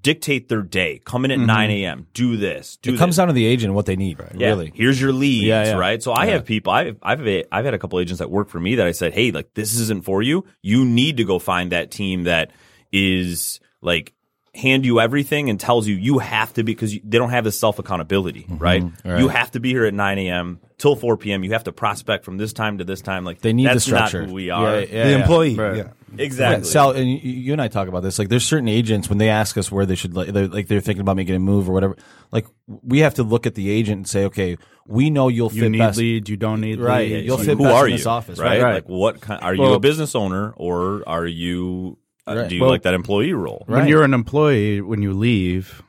[0.00, 1.00] dictate their day.
[1.04, 2.06] Come in at nine a.m.
[2.14, 2.76] Do this.
[2.78, 2.96] Do Mm-hmm.
[2.96, 4.18] It comes down to the agent and what they need.
[4.34, 4.72] Yeah, Really.
[4.74, 5.72] here's your leads, Yeah, yeah.
[5.74, 6.02] right?
[6.02, 6.72] So I have people.
[6.72, 7.20] I've I've
[7.52, 9.78] I've had a couple agents that work for me that I said, hey, like this
[9.78, 10.44] isn't for you.
[10.62, 12.50] You need to go find that team that
[12.92, 14.14] is like
[14.58, 17.44] hand you everything and tells you you have to be because you, they don't have
[17.44, 18.82] the self accountability, right?
[18.82, 19.08] Mm-hmm.
[19.08, 19.20] Right.
[19.20, 20.60] You have to be here at 9 a.m.
[20.78, 21.44] till 4 p.m.
[21.44, 23.24] You have to prospect from this time to this time.
[23.24, 24.20] Like They need that's the structure.
[24.22, 24.80] Not who we are.
[24.80, 25.18] Yeah, yeah, The yeah.
[25.18, 25.54] employee.
[25.54, 25.76] Right.
[25.76, 25.88] Yeah.
[26.16, 26.66] Exactly.
[26.66, 28.18] Yeah, Sal, and you, you and I talk about this.
[28.18, 30.80] Like, there's certain agents when they ask us where they should, like, they're, like they're
[30.80, 31.96] thinking about making a move or whatever.
[32.32, 35.62] Like, we have to look at the agent and say, okay, we know you'll You
[35.64, 35.98] fit need best.
[35.98, 36.30] leads.
[36.30, 37.10] You don't need Right.
[37.10, 37.26] leads.
[37.26, 37.98] You'll Like, fit who best are in you?
[37.98, 38.62] this office, right?
[38.62, 38.74] right?
[38.76, 42.48] Like what kind, are you a business owner or are you uh, Right.
[42.48, 43.64] do you Well- like that employee role?
[43.68, 43.80] Right.
[43.80, 45.82] When you're an employee, when you leave,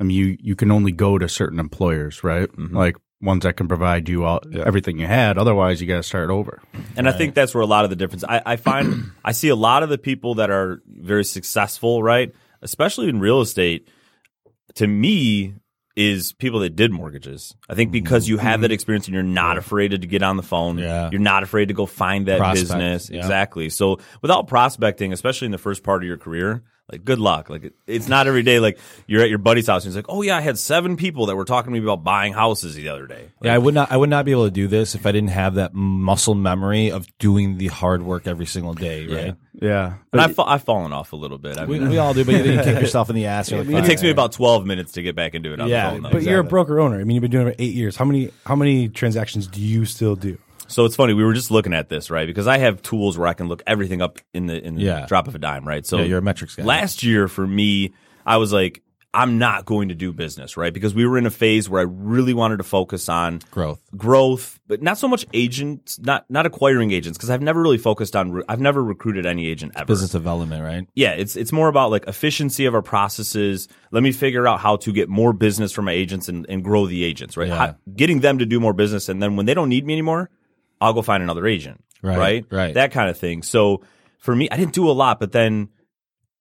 [0.00, 2.48] I mean, you you can only go to certain employers, right?
[2.50, 2.76] Mm-hmm.
[2.76, 5.38] Like ones that can provide you all everything you had.
[5.38, 6.60] Otherwise, you got to start over.
[6.96, 8.22] And I think that's where a lot of the difference.
[8.24, 12.34] I, I find I see a lot of the people that are very successful, right?
[12.62, 13.88] Especially in real estate.
[14.74, 15.54] To me,
[15.96, 17.56] is people that did mortgages.
[17.68, 18.32] I think because mm-hmm.
[18.32, 18.74] you have that mm-hmm.
[18.74, 20.78] experience and you're not afraid to get on the phone.
[20.78, 21.08] Yeah.
[21.10, 23.10] You're not afraid to go find that Prospect, business.
[23.10, 23.18] yeah.
[23.18, 23.70] Exactly.
[23.70, 27.50] So without prospecting, especially in the first part of your career, like good luck.
[27.50, 28.60] Like it's not every day.
[28.60, 31.26] Like you're at your buddy's house and he's like, "Oh yeah, I had seven people
[31.26, 33.90] that were talking to me about buying houses the other day." Yeah, I would not.
[33.90, 36.92] I would not be able to do this if I didn't have that muscle memory
[36.92, 39.06] of doing the hard work every single day.
[39.06, 39.34] Right?
[39.58, 41.56] Yeah, And I've, I've fallen off a little bit.
[41.56, 43.50] I We, mean, we all do, but you, you kick yourself in the ass.
[43.50, 45.92] Like, It takes me about 12 minutes to get back into it on Yeah, the
[45.94, 46.02] phone.
[46.02, 46.10] though.
[46.10, 47.00] But you're a broker owner.
[47.00, 47.96] I mean, you've been doing it for eight years.
[47.96, 50.36] How many how many transactions do you still do?
[50.68, 51.12] So it's funny.
[51.14, 52.26] We were just looking at this, right?
[52.26, 55.06] Because I have tools where I can look everything up in the in the Yeah.
[55.06, 55.84] drop of a dime, right?
[55.86, 56.64] So Yeah, you're a metrics guy.
[56.64, 57.92] Last year for me,
[58.24, 58.82] I was like,
[59.14, 60.74] I'm not going to do business, right?
[60.74, 63.80] Because we were in a phase where I really wanted to focus on growth.
[63.96, 68.14] growth, but not so much agents, not not acquiring agents, because I've never really focused
[68.14, 68.30] on.
[68.32, 69.86] Re- I've never recruited any agent ever.
[69.86, 70.86] Business development, right?
[70.94, 73.68] Yeah, it's it's more about like efficiency of our processes.
[73.90, 76.84] Let me figure out how to get more business from my agents and, and grow
[76.86, 77.48] the agents, right?
[77.48, 77.56] Yeah.
[77.56, 80.28] How- getting them to do more business, and then when they don't need me anymore,
[80.80, 82.46] I'll go find another agent, Right, right?
[82.50, 82.74] right.
[82.74, 83.42] That kind of thing.
[83.42, 83.82] So
[84.18, 85.68] for me, I didn't do a lot, but then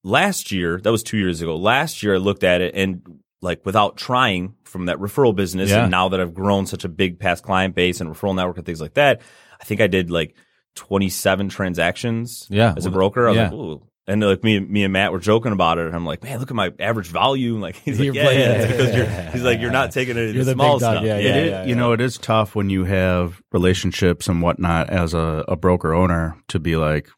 [0.04, 1.56] last year, that was two years ago.
[1.56, 3.02] Last year, I looked at it and
[3.42, 5.84] like without trying from that referral business, Yeah.
[5.84, 8.66] and now that I've grown such a big past client base and referral network and
[8.66, 9.22] things like that,
[9.62, 10.36] I think I did like
[10.76, 12.74] 27 transactions Yeah.
[12.76, 13.28] as a broker.
[13.28, 13.44] I was yeah.
[13.46, 13.88] like, ooh.
[14.08, 16.52] And like me, me and Matt were joking about it, and I'm like, "Man, look
[16.52, 17.60] at my average volume.
[17.60, 20.16] Like he's like, You're "Yeah, playing- yeah, it's because you're." He's like, "You're not taking
[20.16, 20.94] any of You're the the small big dog.
[20.98, 24.44] stuff." Yeah, It yeah, yeah, you know, it is tough when you have relationships and
[24.44, 27.10] whatnot as a, a broker owner to be like,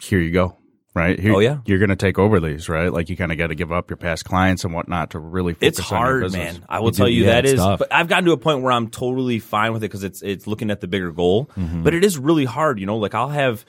[0.00, 0.56] here you go,
[0.94, 1.18] right?
[1.18, 1.58] Here, Oh, yeah.
[1.66, 2.92] you're going to take over these, right?
[2.92, 5.54] Like you kind of got to give up your past clients and whatnot to really
[5.54, 6.64] focus It's on your hard, man.
[6.68, 7.78] I will You tell do- you yeah, that tough.
[7.80, 10.46] But I've gotten to a point where I'm totally fine with it because it's it's
[10.46, 11.46] looking at the bigger goal.
[11.56, 11.82] Mm-hmm.
[11.82, 12.98] But it is really hard, you know.
[12.98, 13.64] Like I'll have.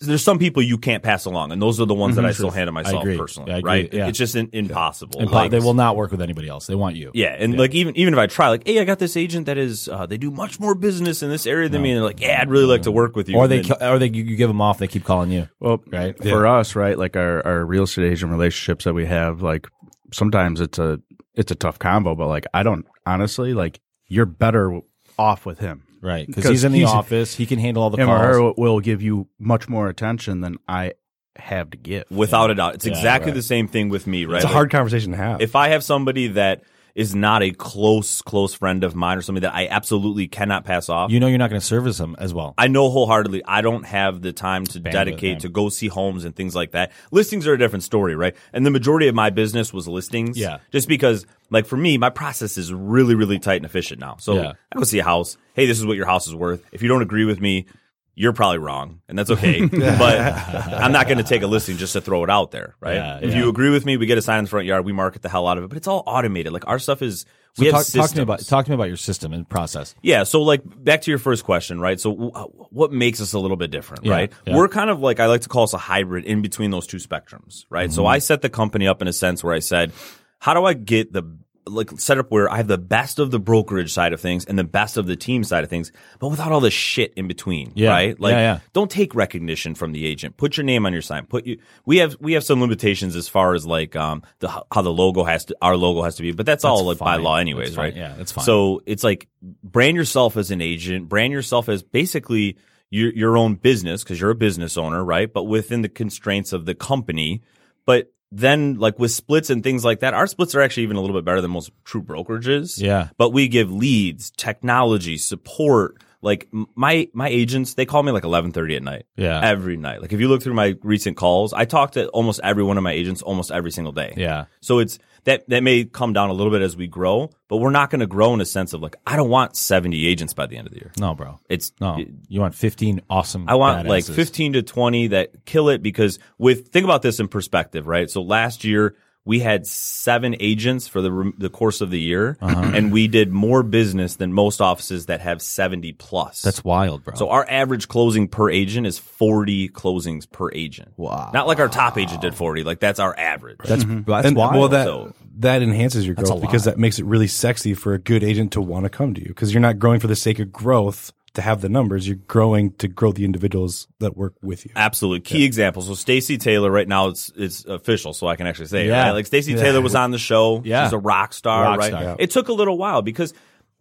[0.00, 2.50] There's some people you can't pass along, and those are the ones that I still
[2.50, 3.08] hand to myself Mm-hmm.
[3.10, 3.16] agree.
[3.18, 3.52] personally.
[3.52, 3.70] I agree.
[3.70, 3.94] Right?
[3.94, 4.08] Yeah.
[4.08, 5.20] It's just in, impossible.
[5.20, 6.66] And Like, they will not work with anybody else.
[6.66, 7.12] They want you.
[7.14, 9.58] Yeah, and like even even if I try, like, hey, I got this agent that
[9.58, 12.20] is uh, they do much more business in this area than me, and they're like,
[12.20, 13.36] yeah, I'd really like to work with you.
[13.36, 14.78] Or they, And then- ki- or they, you you give them off.
[14.78, 15.48] They keep calling you.
[15.60, 16.18] Well, Right.
[16.20, 19.68] for us, right, like our, our real estate agent relationships that we have, like
[20.12, 21.00] sometimes it's a
[21.34, 24.80] it's a tough combo, but like I don't honestly like you're better
[25.18, 25.84] off with him.
[26.02, 26.26] Right?
[26.26, 28.36] because he's in the he's- office, he can handle all the him or calls.
[28.36, 30.92] her will give you much more attention than I
[31.36, 32.04] have to give.
[32.10, 33.36] Without a doubt, it's Yeah, exactly right.
[33.36, 34.36] the same thing with me, right?
[34.36, 35.40] It's a Like, hard conversation to have.
[35.40, 36.62] if I have somebody that
[36.94, 40.88] is not a close close friend of mine or somebody that I absolutely cannot pass
[40.88, 42.54] off, You know you're not going to service him as well.
[42.58, 45.38] I know wholeheartedly I don't have the time to dedicate yeah.
[45.40, 46.92] to go see homes and things like that.
[47.10, 48.36] Listings are a different story, right?
[48.52, 50.38] And the majority of my business was listings.
[50.38, 50.58] Yeah.
[50.70, 54.16] Just because, like for me, my process is really, really tight and efficient now.
[54.18, 54.52] So Yeah.
[54.72, 55.36] I go see a house.
[55.54, 56.62] Hey, this is what your house is worth.
[56.72, 57.66] If you don't agree with me,
[58.14, 59.64] you're probably wrong, and that's okay.
[59.66, 62.94] but I'm not going to take a listing just to throw it out there, right?
[62.96, 63.38] Yeah, if yeah.
[63.38, 65.28] you agree with me, we get a sign in the front yard, we market the
[65.28, 65.68] hell out of it.
[65.68, 66.52] But it's all automated.
[66.52, 67.24] Like our stuff is.
[67.54, 68.22] So we have talk, talk to me systems.
[68.22, 69.94] about talk to me about your system and process.
[70.00, 70.22] Yeah.
[70.24, 72.00] So, like, back to your first question, right?
[72.00, 72.30] So, w-
[72.70, 74.32] what makes us a little bit different, Yeah, right?
[74.46, 74.56] yeah.
[74.56, 76.96] We're kind of like, I like to call us a hybrid in between those two
[76.96, 77.92] spectrums, right?
[77.92, 78.08] So, Mm-hmm.
[78.08, 79.92] I set the company up in a sense where I said,
[80.38, 81.24] how do I get the,
[81.66, 84.58] like, set up where I have the best of the brokerage side of things and
[84.58, 87.72] the best of the team side of things, but without all the shit in between,
[87.74, 87.90] Yeah.
[87.90, 88.18] right?
[88.20, 88.58] Like, Yeah, yeah.
[88.72, 90.36] don't take recognition from the agent.
[90.36, 91.26] Put your name on your sign.
[91.26, 91.58] Put you.
[91.86, 95.24] We have we have some limitations as far as like um the how the logo
[95.24, 97.94] has to our logo has to be, but that's, all like by law anyways, right?
[97.94, 98.44] Yeah, that's fine.
[98.44, 99.28] So it's like
[99.62, 102.56] brand yourself as an agent, brand yourself as basically
[102.90, 105.32] your your own business because you're a business owner, right?
[105.32, 107.42] But within the constraints of the company.
[107.84, 111.00] But then like with splits and things like that, our splits are actually even a
[111.00, 112.80] little bit better than most true brokerages.
[112.80, 113.10] Yeah.
[113.18, 116.02] But we give leads, technology, support.
[116.22, 119.06] Like my my agents, they call me like eleven thirty at night.
[119.16, 119.40] Yeah.
[119.42, 120.00] Every night.
[120.00, 122.82] Like if you look through my recent calls, I talk to almost every one of
[122.82, 124.14] my agents almost every single day.
[124.16, 124.46] Yeah.
[124.60, 127.70] So it's that that may come down a little bit as we grow, but we're
[127.70, 130.46] not going to grow in a sense of like I don't want 70 agents by
[130.46, 130.92] the end of the year.
[130.98, 131.38] No, bro.
[131.48, 133.48] It's No, you want 15 awesome.
[133.48, 137.28] I want like 15 to 20 that kill it because with think about this in
[137.28, 138.10] perspective, right?
[138.10, 142.72] So last year we had seven agents for the the course of the year, Uh-huh.
[142.74, 146.42] and we did more business than most offices that have 70 plus.
[146.42, 147.14] That's wild, bro.
[147.14, 150.92] So our average closing per agent is 40 closings per agent.
[150.96, 151.30] Wow.
[151.32, 152.64] Not like our top agent did 40.
[152.64, 153.58] Like that's our average.
[153.64, 154.56] that's that's and wild.
[154.56, 157.98] well, that So- that enhances your growth because that makes it really sexy for a
[157.98, 160.38] good agent to want to come to you because you're not growing for the sake
[160.40, 162.06] of growth to have the numbers.
[162.06, 164.72] You're growing to grow the individuals that work with you.
[164.76, 165.20] Absolutely.
[165.20, 165.82] Key example.
[165.82, 168.88] So Stacy Taylor right now it's it's official, so I can actually say it.
[168.88, 169.04] Yeah.
[169.04, 169.10] Right?
[169.12, 170.62] Like Stacy Taylor was on the show.
[170.64, 170.84] Yeah.
[170.84, 171.88] She's a rock star, Rock right?
[171.88, 172.02] star.
[172.02, 172.16] Yeah.
[172.18, 173.32] It took a little while because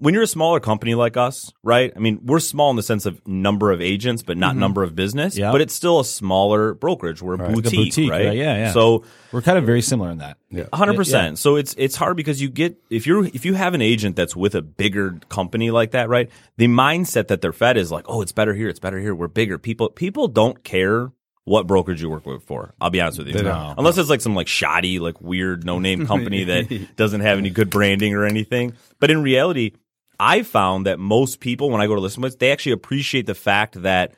[0.02, 1.94] when you're a smaller company like us, right?
[1.96, 4.62] I mean, we're small in the sense of number of agents, but not mm-hmm.
[4.62, 5.38] number of business.
[5.38, 5.52] Yeah.
[5.52, 7.22] But it's still a smaller brokerage.
[7.22, 8.26] We're a Like a boutique, boutique, right?
[8.26, 8.38] right?
[8.38, 8.72] Yeah, yeah.
[8.72, 10.38] So We're kind of very similar in that.
[10.50, 10.64] Yeah.
[10.74, 11.38] hundred percent.
[11.38, 14.36] So it's it's hard because you get if you're if you have an agent that's
[14.36, 16.32] with a bigger company like that, right?
[16.58, 19.14] The mindset that they're fed is like, oh, it's better here, it's better here.
[19.14, 19.60] We're bigger.
[19.60, 21.12] People people don't care
[21.44, 22.74] what brokerage you work with for.
[22.82, 23.78] I'll be honest with you, don't.
[23.78, 27.52] unless it's like some like shoddy, like weird no name company that doesn't have any
[27.52, 28.74] good branding or anything.
[29.00, 29.74] But in reality,
[30.22, 33.36] I found that most people when I go to listen with, they actually appreciate the
[33.36, 34.14] fact that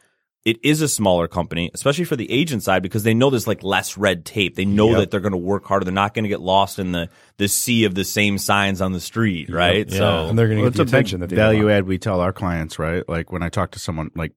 [0.45, 3.63] it is a smaller company, especially for the agent side, because they know there's like
[3.63, 4.55] less red tape.
[4.55, 5.85] They know that they're going to work harder.
[5.85, 8.91] They're not going to get lost in the the sea of the same signs on
[8.91, 9.89] the street, right?
[9.89, 11.75] So and they're going to Well, get it's the a attention that value want.
[11.77, 13.07] add we tell our clients, right?
[13.07, 14.33] Like when I talk to someone, like,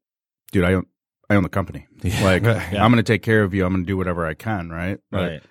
[0.53, 0.87] dude, I own,
[1.29, 1.89] I own the company.
[2.23, 3.65] Like, I'm going to take care of you.
[3.67, 4.99] I'm going to do whatever I can, right?
[5.11, 5.43] Like,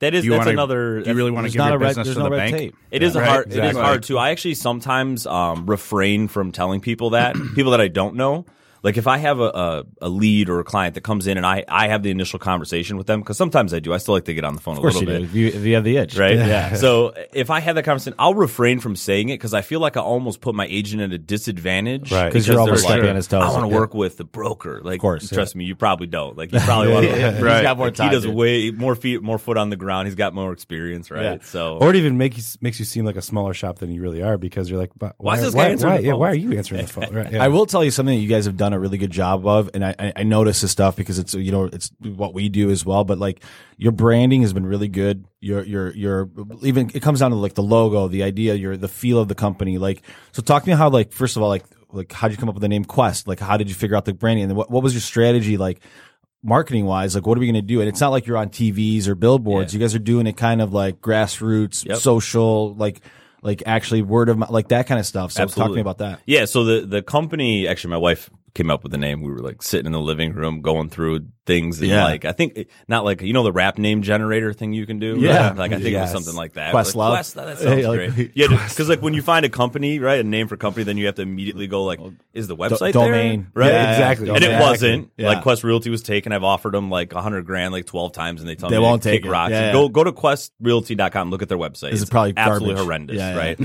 [0.00, 1.00] that is you that's wanna- another.
[1.02, 2.24] do you really want to There's give not your a red, business there's to no
[2.24, 2.56] the red bank?
[2.56, 2.76] tape.
[2.90, 3.52] It is a Right, hard.
[3.52, 4.18] It is hard too.
[4.18, 8.44] I actually sometimes um, refrain from telling people that people that I don't know.
[8.82, 11.46] Like if I have a, a, a lead or a client that comes in and
[11.46, 13.92] I, I have the initial conversation with them because sometimes I do.
[13.92, 15.32] I still like to get on the phone a Of course little you bit.
[15.32, 15.48] do.
[15.48, 16.16] If you, if you have the itch.
[16.16, 16.36] right?
[16.36, 16.74] Yeah.
[16.74, 19.96] So if I have that conversation, I'll refrain from saying it because I feel like
[19.96, 22.10] I almost put my agent at a disadvantage.
[22.12, 22.24] Right.
[22.24, 23.42] 'Cause Because you're they're almost like, stepping on his toes.
[23.42, 23.80] I want to Yeah.
[23.80, 24.80] work with the broker.
[24.82, 26.36] Like, course, trust me, you probably don't.
[26.36, 27.18] Like, you probably want to.
[27.18, 27.32] yeah.
[27.34, 27.62] He's Right.
[27.62, 28.34] got more Like, time, He does dude.
[28.34, 30.06] way more feet, more foot on the ground.
[30.08, 31.22] He's got more experience, right?
[31.22, 31.36] Yeah.
[31.42, 31.78] So.
[31.78, 34.22] Or it even make you, makes you seem like a smaller shop than you really
[34.22, 36.10] are because you're like, but Why why, is this why, guy answering why, the yeah,
[36.12, 36.20] phone?
[36.20, 37.14] why are you answering the phone?
[37.14, 37.44] Right, yeah.
[37.44, 39.70] I will tell you something that you guys have done a really good job of,
[39.74, 42.84] and I, I, notice this stuff because it's you know it's what we do as
[42.84, 43.04] well.
[43.04, 43.42] But like
[43.76, 45.26] your branding has been really good.
[45.40, 46.30] Your your your
[46.62, 49.34] even it comes down to like the logo, the idea, your the feel of the
[49.34, 49.78] company.
[49.78, 50.02] Like
[50.32, 52.48] so, talk to me how like first of all like like how did you come
[52.48, 53.26] up with the name Quest?
[53.28, 54.44] Like how did you figure out the branding?
[54.44, 55.80] And what what was your strategy like?
[56.42, 57.80] Marketing wise, like what are we going to do?
[57.80, 59.74] And it's not like you're on TVs or billboards.
[59.74, 59.78] Yeah.
[59.78, 61.98] You guys are doing it kind of like grassroots, Yep.
[61.98, 63.02] social, like
[63.42, 65.32] like actually word of mouth, like that kind of stuff.
[65.32, 65.76] So talk to Absolutely.
[65.76, 66.20] me about that.
[66.24, 69.22] Yeah, so the the company actually my wife came up with the name.
[69.22, 72.04] We were like sitting in the living room going through things and Yeah.
[72.04, 75.16] like I think not like you know the rap name generator thing you can do.
[75.18, 75.52] Yeah.
[75.56, 76.72] like I think it was something like that.
[76.72, 76.94] Questlove.
[76.94, 78.30] Like, Quest, that sounds Hey, like- great.
[78.36, 81.06] Yeah, because like when you find a company, right, a name for company, then you
[81.06, 81.98] have to immediately go like,
[82.32, 82.92] is the website there?
[82.92, 83.48] domain.
[83.54, 83.66] right?
[83.72, 84.28] Yeah, exactly.
[84.30, 85.10] And it wasn't.
[85.16, 85.28] Yeah.
[85.28, 86.30] Like Quest Realty was taken.
[86.32, 88.80] I've offered them like a hundred grand, like twelve times, and they tell me They
[88.80, 89.28] me won't take it.
[89.28, 89.50] rocks.
[89.50, 89.72] Yeah.
[89.72, 91.30] Go go to questrealty.com.
[91.30, 91.90] Look at their website.
[91.90, 93.18] This is probably absolutely garbage.
[93.18, 93.58] horrendous,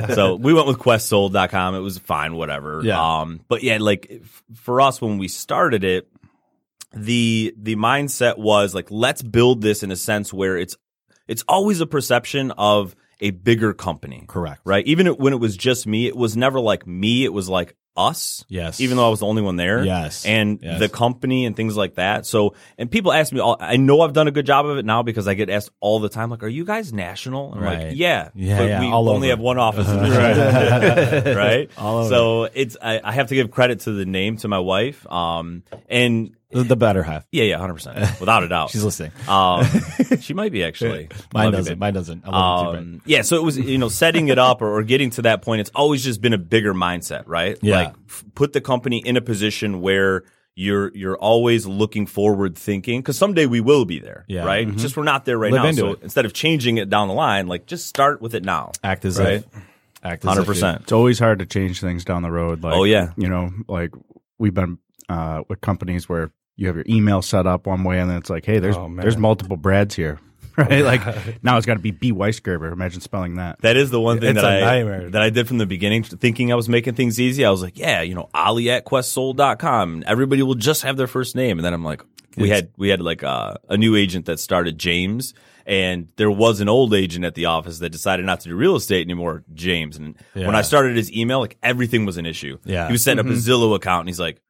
[0.00, 0.14] right?
[0.14, 1.74] so we went with questsold.com.
[1.74, 2.80] It was fine, whatever.
[2.84, 3.20] Yeah.
[3.20, 4.22] Um, but yeah, like
[4.54, 6.08] for us when we started it,
[6.94, 10.76] the the mindset was like let's build this in a sense where it's
[11.28, 14.24] it's always a perception of a bigger company.
[14.26, 14.60] Correct.
[14.64, 14.84] Right?
[14.86, 18.44] Even when it was just me, it was never like me, it was like us.
[18.48, 18.80] Yes.
[18.80, 19.84] Even though I was the only one there.
[19.84, 20.24] Yes.
[20.26, 20.80] And Yes.
[20.80, 22.24] the company and things like that.
[22.26, 24.84] So, and people ask me, all, I know I've done a good job of it
[24.86, 27.52] now because I get asked all the time, like, are you guys national?
[27.52, 27.88] I'm Right.
[27.88, 28.30] like, yeah.
[28.34, 29.26] Yeah, But yeah, we only over.
[29.28, 29.86] have one office
[31.36, 31.70] right?
[31.76, 32.08] All over.
[32.08, 35.06] So it's, I, I have to give credit to the name to my wife.
[35.10, 37.26] Um, and The, the better half.
[37.32, 38.20] yeah, yeah, 100%.
[38.20, 38.70] Without a doubt.
[38.72, 39.12] She's listening.
[39.28, 39.64] Um,
[40.20, 41.08] she might be actually.
[41.32, 41.78] Mine doesn't.
[41.78, 42.24] Mine doesn't.
[42.26, 42.78] I love you.
[42.80, 45.42] Um, yeah, so it was you know setting it up or, or getting to that
[45.42, 45.60] point.
[45.60, 47.58] It's always just been a bigger mindset, right?
[47.62, 47.76] Yeah.
[47.76, 53.00] Like f- put the company in a position where you're you're always looking forward, thinking
[53.00, 54.44] because someday we will be there, Yeah.
[54.44, 54.68] right?
[54.68, 55.68] It's Just we're not there right Live now.
[55.68, 56.00] into So it.
[56.02, 58.72] instead of changing it down the line, like just start with it now.
[58.84, 59.34] Act as Right.
[59.36, 59.46] if.
[60.04, 60.82] Act as Hundred if, percent.
[60.82, 62.62] It's always hard to change things down the road.
[62.62, 63.12] Like, Oh, yeah.
[63.16, 63.92] you know, like
[64.38, 68.08] we've been uh, with companies where you have your email set up one way, and
[68.08, 70.18] then it's like, hey, there's Oh, there's multiple Brads here,
[70.56, 70.84] right?
[70.84, 72.72] Like now it's got to be B Weisgerber.
[72.72, 73.60] Imagine spelling that.
[73.60, 75.10] That is the one thing It's that a I nightmare.
[75.10, 77.44] that I did from the beginning, thinking I was making things easy.
[77.44, 80.04] I was like, yeah, you know, Ali at questsold.com.
[80.06, 81.58] Everybody will just have their first name.
[81.58, 82.02] And then I'm like,
[82.36, 85.34] we had we had like uh, a new agent that started James,
[85.66, 88.74] and there was an old agent at the office that decided not to do real
[88.76, 89.96] estate anymore, James.
[89.98, 92.58] And when I started his email, like everything was an issue.
[92.64, 92.86] Yeah.
[92.86, 94.40] he was setting up a Zillow account, and he's like.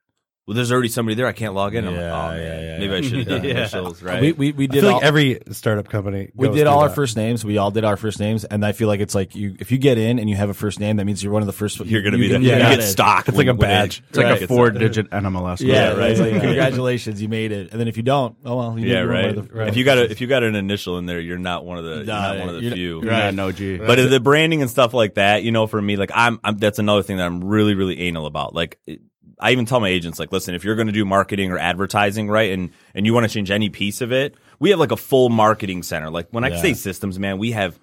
[0.45, 1.27] Well, there's already somebody there.
[1.29, 1.87] I can't log in.
[1.87, 4.21] I'm Yeah, like, oh, yeah, man, yeah, maybe I should have done initials, right?
[4.21, 6.33] We, we, we I did feel all, like every startup company.
[6.35, 6.95] we goes did all through our that.
[6.97, 7.45] first names.
[7.45, 9.79] We all did our first names, and I feel like it's like you if you
[9.79, 11.79] get in and you have a first name, that means you're one of the first.
[11.79, 12.41] You're gonna you be there.
[12.41, 13.29] get- You get stock.
[13.29, 14.03] It's like a badge.
[14.09, 14.43] It's like Right.
[14.43, 15.61] a four digit NMLS.
[15.61, 16.01] Yeah, number.
[16.01, 16.11] right.
[16.11, 17.71] It's like, congratulations, you made it.
[17.71, 18.77] And then if you don't, oh well.
[18.77, 19.39] You Yeah, you're one right.
[19.39, 21.65] of the- If you got a if you got an initial in there, you're not
[21.65, 23.01] one of the you're not one of the you're- few.
[23.03, 23.79] You're not an OG.
[23.87, 26.81] But the branding and stuff like that, you know, for me, like I'm, I'm that's
[26.81, 28.57] another thing that I'm really, really anal about.
[28.57, 29.03] Like, it-
[29.43, 32.29] I even tell my agents, like, listen, if you're going to do marketing or advertising,
[32.29, 34.97] right, and and you want to change any piece of it, we have like a
[34.97, 36.09] full marketing center.
[36.11, 37.79] Like when I say systems, man, we have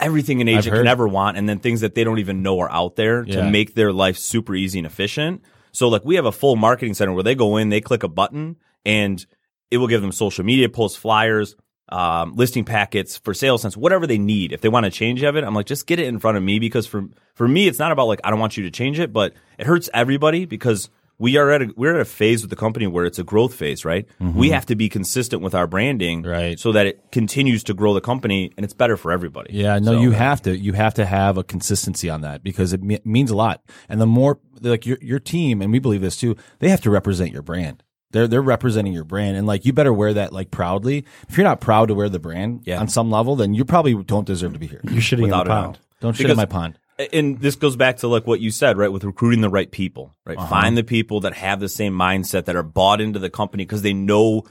[0.00, 2.70] everything an agent can ever want, and then things that they don't even know are
[2.70, 3.36] out there Yeah.
[3.36, 5.42] to make their life super easy and efficient.
[5.72, 8.08] So like we have a full marketing center where they go in, they click a
[8.08, 9.24] button, and
[9.70, 11.56] it will give them social media posts, flyers,
[11.92, 14.52] um, listing packets for sales sense, whatever they need.
[14.52, 16.42] If they want to change of it, I'm like, just get it in front of
[16.42, 18.98] me because for for me, it's not about like I don't want you to change
[18.98, 22.50] it, but it hurts everybody because we are at a we're at a phase with
[22.50, 24.06] the company where it's a growth phase, right?
[24.18, 26.30] We have to be consistent with our branding, Mm-hmm.
[26.30, 26.58] Right.
[26.58, 29.52] so that it continues to grow the company and it's better for everybody.
[29.54, 30.56] Yeah, no, So- you have to.
[30.56, 33.62] You have to have a consistency on that because it me- means a lot.
[33.88, 36.90] And the more like your your team, and we believe this too, they have to
[36.90, 37.84] represent your brand.
[38.12, 41.04] They're they're representing your brand, and like you better wear that like proudly.
[41.28, 42.78] If you're not proud to wear the brand Yeah.
[42.80, 44.80] on some level, then you probably don't deserve to be here.
[44.84, 45.78] You're shitting in Without the a pond.
[46.00, 46.78] Don't shit in my pond.
[47.12, 48.92] and this goes back to like what you said, right?
[48.92, 50.36] With recruiting the right people, right?
[50.38, 50.46] Uh-huh.
[50.46, 53.82] Find the people that have the same mindset that are bought into the company because
[53.82, 54.44] they know,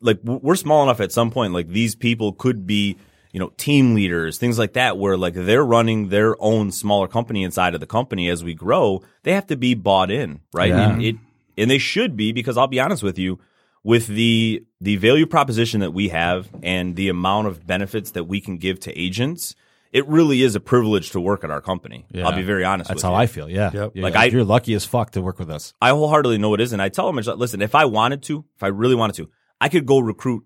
[0.00, 2.98] like, we're small enough at some point, like, these people could be,
[3.32, 7.42] you know, team leaders, things like that, where like they're running their own smaller company
[7.42, 9.02] inside of the company as we grow.
[9.22, 10.70] They have to be bought in, right?
[10.70, 10.90] Yeah.
[10.92, 11.16] And, it,
[11.58, 13.38] and they should be because I'll be honest with you,
[13.84, 18.40] with the the value proposition that we have and the amount of benefits that we
[18.40, 19.54] can give to agents,
[19.92, 22.06] it really is a privilege to work at our company.
[22.22, 22.90] I'll be very honest.
[22.90, 23.00] With you.
[23.00, 23.22] That's with how you.
[23.22, 23.48] I feel.
[23.50, 23.92] Yeah, Yep.
[23.94, 24.20] Yeah, Like, yeah.
[24.20, 25.72] I- you're lucky as fuck to work with us.
[25.80, 28.62] I wholeheartedly know it is, and I tell them, listen, if I wanted to, if
[28.62, 30.44] I really wanted to, I could go recruit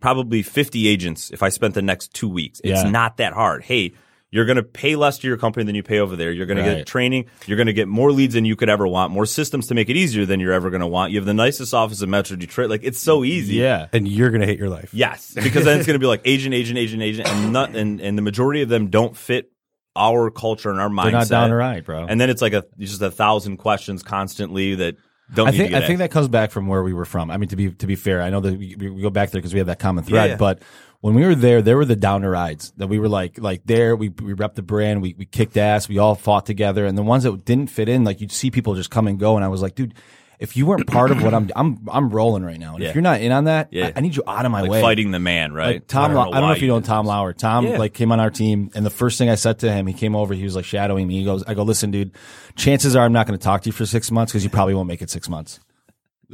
[0.00, 2.60] probably 50 agents if I spent the next two weeks.
[2.62, 2.90] It's Yeah.
[2.90, 3.64] not that hard.
[3.64, 3.94] Hey,
[4.34, 6.32] you're going to pay less to your company than you pay over there.
[6.32, 7.26] You're going to get training.
[7.46, 9.88] You're going to get more leads than you could ever want, more systems to make
[9.88, 11.12] it easier than you're ever going to want.
[11.12, 12.68] You have the nicest office in Metro Detroit.
[12.68, 13.54] Like, it's so easy.
[13.54, 14.92] Yeah, And you're gonna hate your life.
[14.92, 18.00] Yes, because then it's going to be like agent, agent, agent, agent, and not, and
[18.00, 19.52] and the majority of them don't fit
[19.94, 21.02] our culture and our mindset.
[21.04, 22.06] they're not down to ride, bro.
[22.06, 24.96] And then it's like a just a thousand questions constantly that
[25.32, 25.46] don't.
[25.46, 27.30] I need think to I get think that comes back from where we were from.
[27.30, 29.40] I mean, to be to be fair, I know that we, we go back there
[29.40, 30.24] because we have that common thread.
[30.24, 30.36] Yeah, yeah.
[30.36, 30.62] But
[31.04, 33.94] when we were there, there were the downer rides that we were like like there.
[33.94, 35.02] We we repped the brand.
[35.02, 35.86] We we kicked ass.
[35.86, 36.86] We all fought together.
[36.86, 39.36] And the ones that didn't fit in, like you'd see people just come and go.
[39.36, 39.92] And I was like, dude.
[40.40, 42.74] if you weren't part of what I'm, I'm, I'm rolling right now.
[42.74, 42.88] And Yeah.
[42.88, 43.86] if you're not in on that, Yeah.
[43.86, 44.80] I, I need you out of my like way.
[44.80, 45.74] fighting the man, right?
[45.76, 47.06] Like Tom, I don't, know, why if you know Tom.
[47.06, 47.32] Lauer.
[47.32, 47.78] Tom Yeah.
[47.78, 50.16] like came on our team, and the first thing I said to him, he came
[50.16, 50.34] over.
[50.34, 51.18] He was like shadowing me.
[51.18, 52.10] He goes, "I go, listen, dude.
[52.56, 54.74] Chances are I'm not going to talk to you for six months because you probably
[54.74, 55.60] won't make it six months."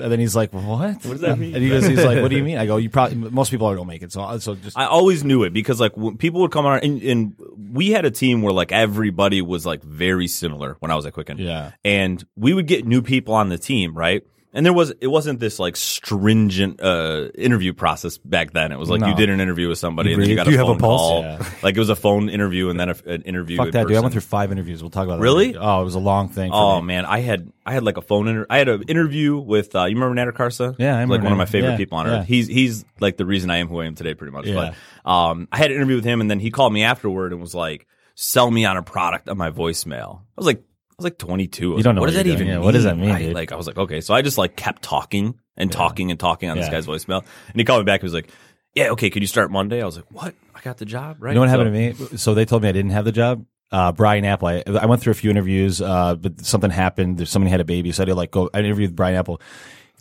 [0.00, 0.62] And then he's like, "What?
[0.62, 1.54] What does that mean?
[1.54, 3.74] And he goes, "He's like, what do you mean?" I go, "You probably most people
[3.74, 6.50] don't make it." So, so just I always knew it because like when people would
[6.50, 7.34] come on and, and
[7.72, 11.12] we had a team where like everybody was like very similar when I was at
[11.12, 11.38] Quicken.
[11.38, 11.72] Yeah.
[11.84, 14.22] And we would get new people on the team, right?
[14.52, 18.72] And there was it wasn't this like stringent uh interview process back then.
[18.72, 19.08] It was like No.
[19.08, 20.70] you did an interview with somebody and then you got Do a you have a
[20.72, 21.00] phone pulse?
[21.00, 21.22] call.
[21.22, 21.44] Yeah.
[21.62, 23.56] Like it was a phone interview and then a, an interview.
[23.58, 23.96] fuck in that, dude.
[23.96, 24.82] I went through five interviews.
[24.82, 25.22] We'll talk about that.
[25.22, 25.48] Really?
[25.48, 25.58] later.
[25.62, 26.50] Oh, it was a long thing.
[26.50, 26.88] For Oh me.
[26.88, 29.84] man, I had I had like a phone inter- I had an interview with uh,
[29.84, 30.74] you remember Nader Karsa?
[30.78, 32.20] Yeah, I remember like one of my favorite Yeah, people on yeah.
[32.20, 32.26] earth.
[32.26, 34.46] He's he's like the reason I am who I am today, pretty much.
[34.46, 34.74] Yeah.
[35.04, 37.40] But um, I had an interview with him, and then he called me afterward and
[37.40, 37.86] was like,
[38.16, 40.62] "Sell me on a product on my voicemail." I was like,
[41.00, 41.72] was like 22.
[41.72, 42.46] I was You don't like, know what what does that you're even.
[42.46, 42.64] Yeah, mean?
[42.64, 43.34] what does that mean, Right?
[43.34, 46.48] Like I was like, okay, so I just like kept talking and talking and talking
[46.48, 48.00] on this guy's voicemail, and he called me back.
[48.00, 48.30] He was like,
[48.74, 50.34] "Yeah, okay, can you start Monday?" I was like, "What?
[50.54, 52.18] I got the job, right?" You know what happened So- to me?
[52.18, 53.44] So they told me I didn't have the job.
[53.72, 54.48] Uh, Brian Apple.
[54.48, 57.18] I, I went through a few interviews, uh, but something happened.
[57.18, 58.50] There's somebody had a baby, so I did like go.
[58.52, 59.40] I interviewed with Brian Apple.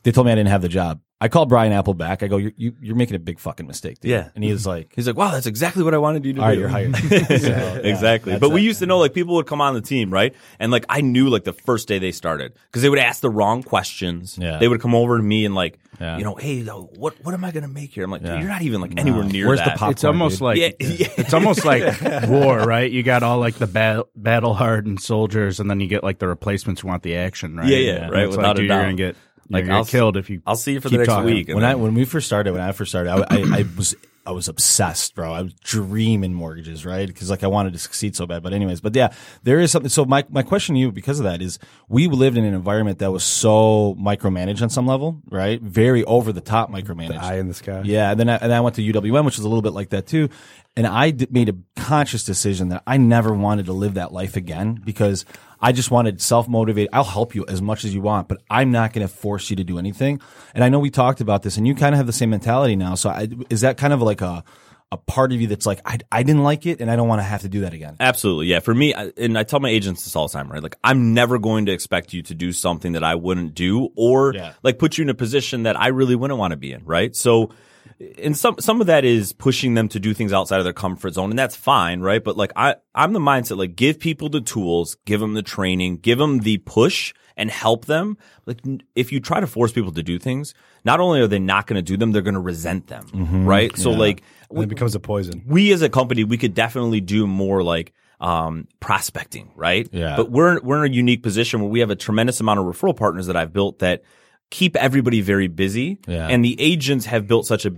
[0.04, 1.02] They told me I didn't have the job.
[1.22, 2.24] I call Brian Apple back.
[2.24, 4.12] I go, "You're you, you're making a big fucking mistake." Dude.
[4.12, 4.30] Yeah.
[4.36, 6.48] and he was like, He's like, wow, that's exactly what I wanted you to All
[6.56, 6.66] do.
[6.66, 6.96] right, you're hired.
[7.86, 8.32] exactly.
[8.34, 8.64] that's But we it.
[8.64, 10.34] used to know like people would come on the team, right?
[10.60, 13.30] And like I knew like the first day they started because they would ask the
[13.30, 14.38] wrong questions.
[14.40, 14.58] Yeah.
[14.60, 16.18] They would come over to me and like, Yeah.
[16.18, 18.06] you know, hey, what what am I going to make here?
[18.06, 19.78] I'm like, dude, you're not even like anywhere near Where's the that.
[19.78, 20.42] pop- It's almost dude.
[20.42, 21.08] like Yeah, yeah.
[21.18, 22.90] it's almost like war, right?
[22.90, 26.28] You got all like the ba- battle hardened soldiers, and then you get like the
[26.28, 27.68] replacements who want the action, right?
[27.68, 28.76] Yeah, yeah, And right, It's without like, a dude, doubt.
[28.78, 29.16] you're gonna get
[29.50, 30.42] Like, like you're I'll get killed if you.
[30.46, 31.26] I'll see you for the next talking.
[31.26, 31.50] week.
[31.50, 33.96] And when I when we first started, when I first started, I, I, I was
[34.30, 35.34] I was obsessed, bro.
[35.34, 37.08] I was dreaming mortgages, right?
[37.08, 38.44] Because like I wanted to succeed so bad.
[38.44, 39.90] But anyways, but yeah, there is something.
[39.90, 41.58] So my my question to you because of that is,
[41.88, 45.60] we lived in an environment that was so micromanaged on some level, right?
[45.60, 47.20] Very over the top micromanaged.
[47.20, 47.82] Eye in the sky.
[47.84, 49.90] Yeah, and then I, and I went to UWM, which was a little bit like
[49.90, 50.30] that too.
[50.76, 54.38] And I d- made a conscious decision that I never wanted to live that life
[54.38, 55.26] again because
[55.60, 56.90] I just wanted self motivated.
[56.94, 59.56] I'll help you as much as you want, but I'm not going to force you
[59.58, 60.22] to do anything.
[60.54, 62.76] And I know we talked about this, and you kind of have the same mentality
[62.78, 62.96] now.
[62.96, 64.44] So I, is that kind of like a
[64.92, 67.20] a part of you that's like I, I didn't like it, and I don't want
[67.20, 67.96] to have to do that again.
[68.00, 68.60] Absolutely, yeah.
[68.60, 70.64] For me, I- and I tell my agents this all the time, right?
[70.64, 74.34] Like, I'm never going to expect you to do something that I wouldn't do, or
[74.34, 74.54] Yeah.
[74.64, 77.16] like put you in a position that I really wouldn't want to be in, right?
[77.16, 77.52] So,
[78.22, 81.14] and some some of that is pushing them to do things outside of their comfort
[81.14, 82.24] zone, and that's fine, right?
[82.24, 85.98] But like, I I'm the mindset like give people the tools, give them the training,
[85.98, 88.18] give them the push, and help them.
[88.46, 88.60] Like,
[88.96, 90.54] if you try to force people to do things,
[90.86, 93.46] not only are they not going to do them, they're going to resent them, Mm-hmm.
[93.46, 93.76] right?
[93.78, 95.44] So, like, And it becomes a poison.
[95.46, 99.88] we as a company we could definitely do more like um, prospecting, right?
[99.92, 100.16] Yeah.
[100.18, 102.96] But we're we're in a unique position where we have a tremendous amount of referral
[102.96, 104.04] partners that I've built that
[104.50, 106.28] keep everybody very busy, Yeah.
[106.28, 107.74] and the agents have built such a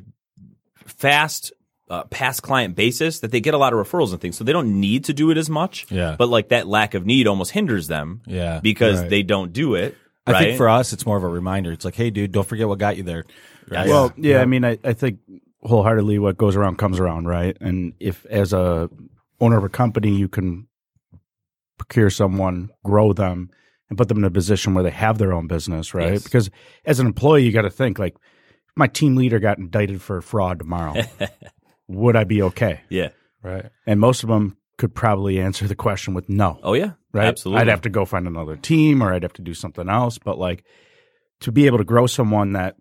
[0.85, 1.53] fast.
[1.89, 4.53] Uh, past client basis that they get a lot of referrals and things, so they
[4.53, 5.85] don't need to do it as much.
[5.91, 6.15] Yeah.
[6.17, 8.21] But like that lack of need almost hinders them.
[8.25, 8.61] Yeah.
[8.63, 9.09] Because Right.
[9.09, 9.97] they don't do it.
[10.25, 10.39] I right?
[10.39, 11.69] think for us, it's more of a reminder.
[11.73, 13.25] It's like, hey, dude, don't forget what got you there.
[13.67, 13.89] Right?
[13.89, 15.19] Well, yeah, I mean, I, I think
[15.63, 17.57] wholeheartedly what goes around comes around, right?
[17.59, 18.89] And if as a
[19.41, 20.67] owner of a company, you can
[21.77, 23.49] procure someone, grow them,
[23.91, 26.13] and put them in a position where they have their own business, right?
[26.13, 26.23] Yes.
[26.23, 26.49] Because
[26.85, 30.21] as an employee, you got to think like, if my team leader got indicted for
[30.21, 30.95] fraud tomorrow,
[31.89, 32.79] would I be okay?
[32.89, 33.09] yeah.
[33.43, 33.65] Right.
[33.85, 36.59] And most of them could probably answer the question with no.
[36.63, 36.91] Oh yeah.
[37.11, 37.27] right?
[37.27, 37.61] Absolutely.
[37.61, 40.17] I'd have to go find another team or I'd have to do something else.
[40.19, 40.63] But like
[41.41, 42.75] to be able to grow someone that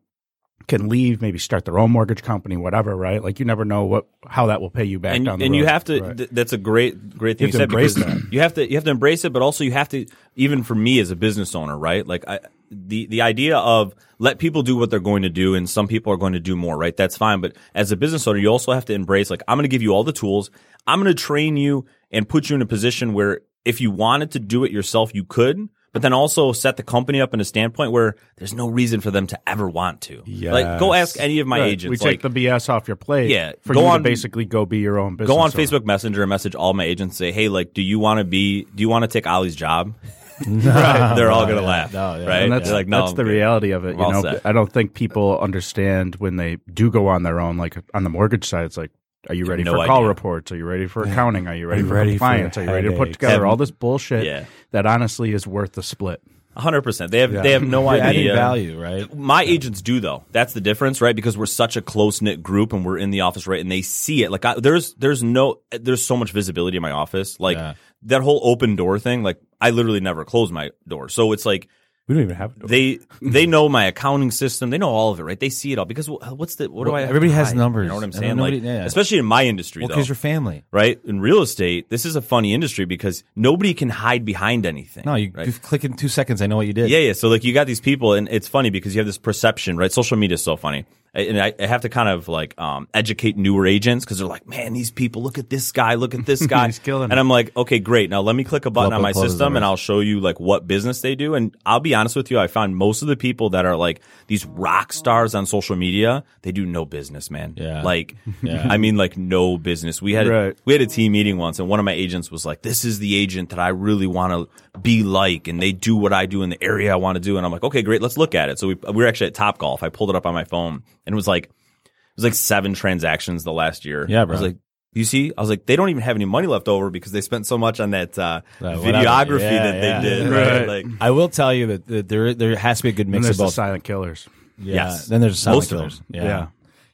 [0.69, 3.23] can leave, maybe start their own mortgage company, whatever, right?
[3.23, 5.47] Like you never know what how that will pay you back and, down the line.
[5.47, 6.17] and you have to Right.
[6.17, 8.33] th- that's a great great thing You you, have to said embrace because that.
[8.33, 10.75] you have to you have to embrace it but also you have to even for
[10.75, 12.39] me as a business owner right like I,
[12.71, 16.13] the the idea of let people do what they're going to do and some people
[16.13, 18.73] are going to do more right that's fine but as a business owner you also
[18.73, 20.51] have to embrace like I'm going to give you all the tools
[20.87, 24.31] I'm going to train you and put you in a position where if you wanted
[24.33, 27.45] to do it yourself you could but then also set the company up in a
[27.45, 31.41] standpoint where there's no reason for them to ever want to like go ask any
[31.41, 31.69] of my Right.
[31.73, 33.31] agents we like, take the BS off your plate.
[33.31, 35.35] Yeah, for go you on- to basically go be your own business.
[35.35, 35.53] go on owner.
[35.53, 37.17] Facebook Messenger and message all my agents.
[37.17, 38.65] Say, hey, like, do you want to be?
[38.75, 39.95] Do you want to take Ollie's job?
[40.49, 41.15] right?
[41.17, 42.25] They're all gonna laugh, No, yeah.
[42.27, 42.43] right?
[42.45, 43.31] And that's They're like, no, that's I'm the good.
[43.31, 43.91] reality of it.
[43.99, 44.41] You know.
[44.45, 47.59] I don't think people understand when they do go on their own.
[47.59, 48.91] Like on the mortgage side, it's like,
[49.29, 50.51] are you ready no for call reports?
[50.53, 51.47] Are you ready for accounting?
[51.47, 52.25] Are you ready for ready for?
[52.25, 53.17] Are you ready to put headaches?
[53.19, 54.45] together all this bullshit Yeah.
[54.71, 56.23] that honestly is worth the split?
[56.57, 57.11] hundred percent.
[57.11, 58.35] They have they have no You're adding idea.
[58.35, 59.15] value, right?
[59.15, 60.25] My agents do though.
[60.31, 61.17] That's the difference, right?
[61.17, 63.61] Because we're such a close knit group and we're in the office, right?
[63.61, 64.31] And they see it.
[64.31, 67.41] Like I, there's there's no there's so much visibility in my office.
[67.41, 67.75] Like Yeah.
[68.03, 69.23] that whole open door thing.
[69.23, 71.09] Like I literally never close my door.
[71.09, 71.69] So it's like
[72.11, 72.67] We don't even have it.
[72.67, 74.71] they they know my accounting system.
[74.71, 75.39] They know all of it, right?
[75.39, 77.03] They see it all because what's the what do Well, I?
[77.03, 77.57] have everybody has hide?
[77.57, 77.85] numbers.
[77.85, 78.37] You know what I'm saying?
[78.37, 78.85] nobody- like, yeah.
[78.85, 80.65] especially in my industry, Well, because your family.
[80.73, 80.99] right?
[81.05, 85.05] In real estate, this is a funny industry because nobody can hide behind anything.
[85.07, 85.47] No, you, right?
[85.47, 86.43] you click in two seconds.
[86.43, 86.91] I know what you did.
[86.91, 87.13] Yeah, yeah.
[87.13, 89.93] So like you got these people, and it's funny because you have this perception, right?
[89.93, 93.37] Social media is so funny, and I, I have to kind of like um, educate
[93.37, 96.47] newer agents because they're like, man, these people, look at this guy, look at this
[96.47, 97.19] guy, He's killing and.
[97.19, 98.11] I'm like, okay, great.
[98.11, 99.65] Now let me click a button on my system, and.
[99.65, 101.35] I'll show you like what business they do.
[101.35, 104.01] And I'll be honest with you, I found most of the people that are like
[104.27, 107.55] these rock stars on social media, they do no business, man.
[107.57, 107.83] Yeah.
[107.83, 108.67] Like, Yeah.
[108.71, 110.01] I mean, like no business.
[110.01, 110.57] We had Right.
[110.65, 112.99] we had a team meeting once, and one of my agents was like, "This is
[113.01, 116.43] the agent that I really want to be like, and they do what I do
[116.43, 118.49] in the area I want to do." And I'm like, "Okay, great, let's look at
[118.49, 119.83] it." So we we were actually at Top Golf.
[119.83, 122.75] I pulled it up on my phone, and it was like it was like seven
[122.75, 124.07] transactions the last year.
[124.09, 124.37] Yeah, bro.
[124.37, 124.57] I was like.
[124.93, 127.21] You see, I was like, they don't even have any money left over because they
[127.21, 130.29] spent so much on that uh, Right, videography Yeah, that they did.
[130.29, 130.67] Right.
[130.67, 130.67] Right?
[130.67, 133.23] Like, I will tell you that, that there there has to be a good mix
[133.23, 133.55] there's of the both.
[133.55, 134.29] silent killers.
[134.59, 134.75] Yeah.
[134.89, 135.07] Yes.
[135.07, 135.99] Then there's silent Most of killers.
[135.99, 136.07] them.
[136.11, 136.25] Yeah.
[136.25, 136.47] Yeah.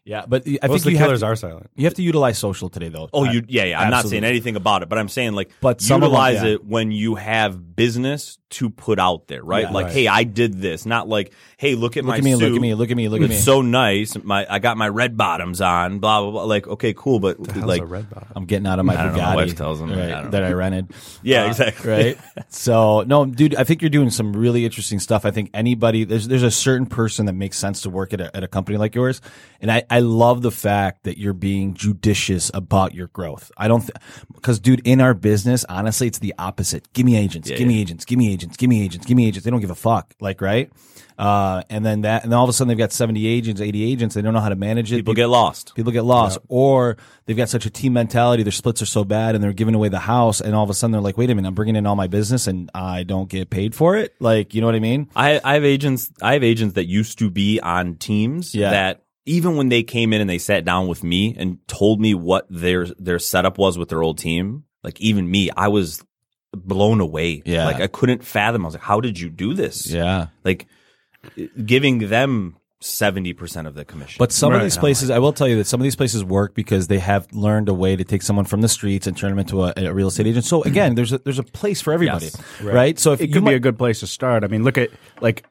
[0.06, 0.24] Yeah.
[0.26, 1.70] But I Most think of the you killers have to, are silent.
[1.74, 3.10] you have to utilize social today, though.
[3.12, 3.80] Oh, you yeah, yeah.
[3.80, 6.42] I'm not saying anything about it, but I'm saying like But some of them, utilize
[6.42, 6.54] yeah.
[6.54, 9.64] it when you have business to put out there, right?
[9.64, 9.70] Yeah.
[9.72, 9.92] like, Right.
[9.94, 12.40] hey, I did this, not like, hey, look at Look my at me, suit.
[12.42, 13.38] look at me, look at me, look at it's me.
[13.40, 14.16] so nice.
[14.22, 15.98] My I got my red bottoms on.
[15.98, 16.44] Blah blah blah.
[16.44, 18.28] Like, okay, cool, but like, a red bottom?
[18.36, 20.22] I'm getting out of my I don't know, Bugatti my wife tells them, right, I
[20.22, 20.44] don't that.
[20.44, 20.92] I rented.
[21.22, 21.90] yeah, Uh, exactly.
[21.90, 22.18] right?
[22.48, 25.24] So no, dude, I think you're doing some really interesting stuff.
[25.24, 28.34] I think anybody there's there's a certain person that makes sense to work at a,
[28.36, 29.20] at a company like yours,
[29.60, 33.50] and I I love the fact that you're being judicious about your growth.
[33.56, 33.88] I don't
[34.34, 36.92] because dude, in our business, honestly, it's the opposite.
[36.92, 39.26] Give me agents, Yeah, give me agents, give me agents, give me agents, give me
[39.26, 39.44] agents.
[39.44, 40.70] They don't give a fuck, like right.
[41.18, 43.90] Uh, and then that, and then all of a sudden they've got 70 agents, 80
[43.90, 44.14] agents.
[44.14, 44.96] They don't know how to manage it.
[44.96, 45.74] People get lost.
[45.74, 48.42] People get lost, or they've got such a team mentality.
[48.42, 50.74] Their splits are so bad, and they're giving away the house, and all of a
[50.74, 53.30] sudden they're like, "Wait a minute, I'm bringing in all my business, and I don't
[53.30, 55.08] get paid for it." Like, you know what I mean?
[55.16, 56.12] I, I have agents.
[56.20, 58.70] I have agents that used to be on teams Yeah.
[58.70, 62.14] that even when they came in and they sat down with me and told me
[62.14, 66.02] what their their setup was with their old team, like even me, I was
[66.52, 67.42] blown away.
[67.44, 67.66] Yeah.
[67.66, 68.62] like I couldn't fathom.
[68.64, 70.28] I was like, "How did you do this?" Yeah.
[70.44, 70.66] like
[71.64, 74.16] giving them seventy percent of the commission.
[74.18, 76.54] But some of these places, I will tell you that some of these places work
[76.54, 79.38] because they have learned a way to take someone from the streets and turn them
[79.40, 80.44] into a, a real estate agent.
[80.44, 82.42] So again, there's a, there's a place for everybody, Yes.
[82.62, 82.98] right.
[82.98, 84.44] So if It you could might, be a good place to start.
[84.44, 85.44] I mean, look at like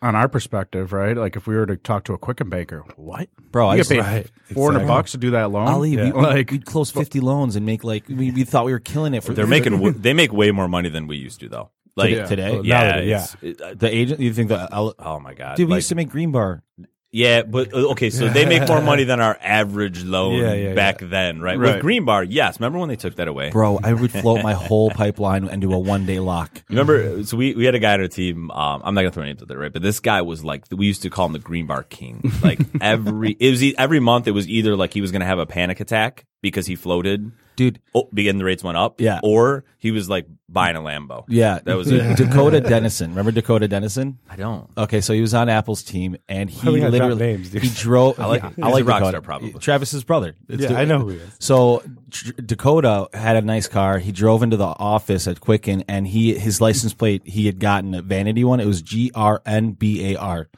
[0.00, 1.16] on our perspective, right?
[1.16, 3.90] Like if we were to talk to a Quicken banker, what, bro, I You used
[3.90, 4.96] get to- paid four hundred Exactly.
[4.96, 5.68] bucks to do that loan.
[5.68, 8.78] Ali, we, like we'd close 50 loans and make like, we, we thought we were
[8.78, 11.48] killing it for they're making w- they make way more money than we used to
[11.48, 11.70] though.
[11.96, 12.52] Like Today- today?
[12.52, 14.20] Well, yeah, it- uh, the agent.
[14.20, 16.62] You think that, I'll, oh my god, dude, we Like, used to make green bar.
[17.10, 20.74] Yeah, but uh, okay, so they make more money than our average loan Yeah, yeah,
[20.74, 21.58] back then, right?
[21.58, 21.74] Right.
[21.74, 22.60] With Green Bar, yes.
[22.60, 23.48] Remember when they took that away?
[23.50, 26.62] Bro, I would float my whole pipeline into a one day lock.
[26.68, 28.50] Remember, so we, we had a guy on our team.
[28.50, 29.72] Um, I'm not gonna throw names out there, right?
[29.72, 32.30] But this guy was like, we used to call him the Green Bar King.
[32.42, 34.26] Like every, it was e- every month.
[34.28, 37.80] It was either like he was gonna have a panic attack because he floated, Dude,
[37.92, 39.18] oh, begin the rates went up, Yeah.
[39.24, 41.24] or he was like buying a Lambo.
[41.28, 41.58] yeah.
[41.64, 42.16] that was it.
[42.16, 43.10] Dakota Dennison.
[43.10, 44.16] Remember Dakota Dennison?
[44.30, 44.70] I don't.
[44.78, 47.50] Okay, so he was on Apple's team and he Why we gotta drop literally names,
[47.50, 47.62] dude?
[47.64, 48.20] he drove.
[48.20, 48.62] I like yeah, him.
[48.64, 49.10] I like a rock Dakota.
[49.10, 49.52] star, probably.
[49.54, 50.36] Travis's brother.
[50.48, 51.32] It's Yeah, the- I know who he is.
[51.40, 51.82] So
[52.12, 53.98] Tr- Dakota had a nice car.
[53.98, 57.92] He drove into the office at Quicken, and he his license plate he had gotten
[57.94, 58.60] a vanity one.
[58.60, 60.48] It was G R N B A R.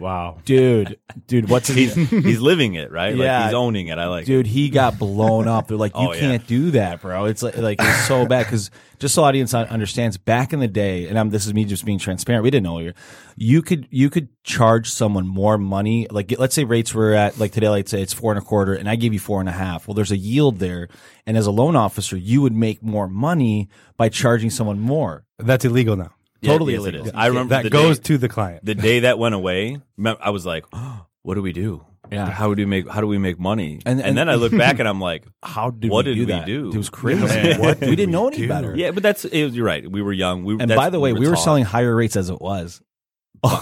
[0.00, 0.38] Wow.
[0.44, 3.16] Dude, dude, what's He's he's living it, right?
[3.16, 3.38] Yeah.
[3.38, 3.98] like he's owning it.
[3.98, 4.22] I like.
[4.22, 4.26] it.
[4.26, 5.66] Dude, he got blown up.
[5.68, 7.24] They're like, oh, you Oh, can't do that, bro.
[7.24, 8.70] It's like, like it's so bad because
[9.00, 11.98] just so audience understands, back in the day, and I'm, this is me just being
[11.98, 12.42] transparent.
[12.44, 12.92] We didn't know you.
[13.36, 16.06] You could you could charge someone more money.
[16.10, 18.74] Like let's say rates were at like today, let's say it's four and a quarter,
[18.74, 19.88] and I give you four and a half.
[19.88, 20.88] Well, there's a yield there,
[21.26, 25.24] and as a loan officer, you would make more money by charging someone more.
[25.38, 26.10] That's illegal now.
[26.40, 27.06] Yeah, totally yes, it illegal.
[27.08, 27.12] is.
[27.14, 28.64] I remember That the goes day- to the client.
[28.64, 29.78] the day that went away,
[30.20, 31.84] I was like, oh, "What do we do?
[32.10, 32.30] Yeah.
[32.30, 34.56] how do we make how do we make money?" And- And, and- then I look
[34.56, 36.46] back and I'm like, How did What we did do we that?
[36.46, 36.70] do?
[36.70, 37.22] It was crazy.
[37.22, 37.58] Yeah.
[37.64, 38.48] What we didn't know any do?
[38.48, 38.74] better.
[38.76, 39.90] "Yeah, but that's it, you're right.
[39.90, 40.44] We were young.
[40.44, 42.80] We And by the way, we were taught selling higher rates as it was.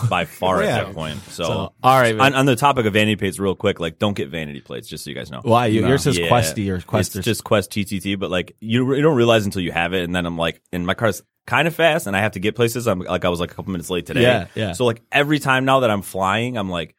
[0.08, 0.68] by far Yeah.
[0.78, 1.18] at that point.
[1.28, 1.50] So, So,
[1.82, 4.62] all right, on, on the topic of vanity plates, real quick, like don't get vanity
[4.62, 5.40] plates, just so you guys know.
[5.42, 5.66] Why?
[5.66, 6.28] You, yours says Yeah.
[6.30, 7.14] Questy or Quest.
[7.16, 10.14] It's just Quest TTT, but like you, you don't realize until you have it, and
[10.14, 12.86] then I'm like, and my car's kind of fast, and I have to get places.
[12.86, 14.22] I'm like, I was like a couple minutes late today.
[14.22, 14.72] Yeah, yeah.
[14.72, 16.94] So like every time now that I'm flying, I'm like,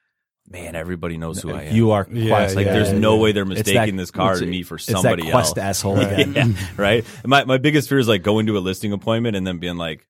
[0.49, 1.75] man, everybody knows who I am.
[1.75, 3.21] you are Yeah, like, yeah, there's yeah, no yeah.
[3.21, 5.65] way they're mistaking that- this car and me for it's somebody that Quest else.
[5.65, 6.33] asshole again.
[6.33, 7.05] yeah, right.
[7.25, 10.07] My my biggest fear is like going to a listing appointment and then being like,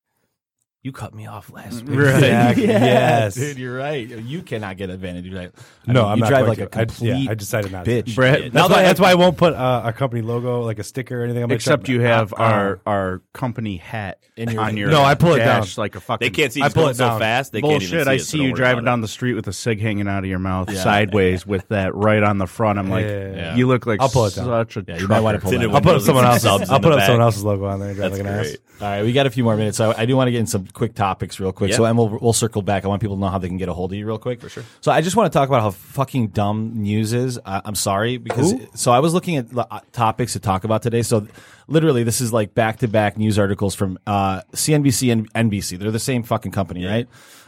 [0.87, 1.99] you cut me off last week.
[1.99, 2.07] Right.
[2.23, 2.67] Exactly.
[2.67, 3.35] Yeah, Yes.
[3.35, 4.07] dude, you're right.
[4.07, 5.31] You cannot get advantage.
[5.33, 5.51] Right?
[5.85, 6.63] I No, mean, I'm you not drive like to.
[6.63, 7.07] a I- complete.
[7.23, 7.91] yeah, I decided not to.
[8.03, 8.15] bitch.
[8.15, 10.79] Brett, That's that why, I that's why I won't put uh, a company logo, like
[10.79, 11.43] a sticker or anything.
[11.43, 15.03] on my Except you have Uh, our our company hat In your- on your No,
[15.03, 15.83] I pull it dash down.
[15.83, 16.25] like a fucking.
[16.25, 17.19] They can't see I pull it so down.
[17.19, 17.51] fast.
[17.51, 18.05] They can't even Bullshit!
[18.05, 19.81] see I it, so see don't you driving about down the street with a cig
[19.81, 20.81] hanging out of your mouth Yeah.
[20.83, 22.79] sideways with that right on the front.
[22.79, 24.45] I'm like, Yeah, yeah, you look like I'll pull it down.
[24.45, 24.85] such a.
[24.87, 25.67] Yeah, you might want to pull trucker.
[25.67, 25.67] that.
[25.67, 25.75] Tinted out.
[25.75, 26.69] I'll put windows someone else's.
[26.69, 27.93] I'll put up someone else's logo on there.
[27.93, 28.45] That's like an ass.
[28.47, 28.59] great.
[28.79, 29.75] All right, we got a few more minutes.
[29.77, 31.73] So I do want to get in some quick topics real quick.
[31.73, 32.85] So and we'll we'll circle back.
[32.85, 34.39] I want people to know how they can get a hold of you real quick.
[34.39, 34.63] For sure.
[34.79, 37.39] So I just want to talk about how fucking dumb news is.
[37.45, 40.83] I, I'm sorry because so I was looking at the, uh, topics to talk about
[40.83, 41.01] today.
[41.01, 41.27] So
[41.67, 45.79] literally, this is like back to back news articles from uh, CNBC and NBC.
[45.79, 47.07] They're the same fucking company, right?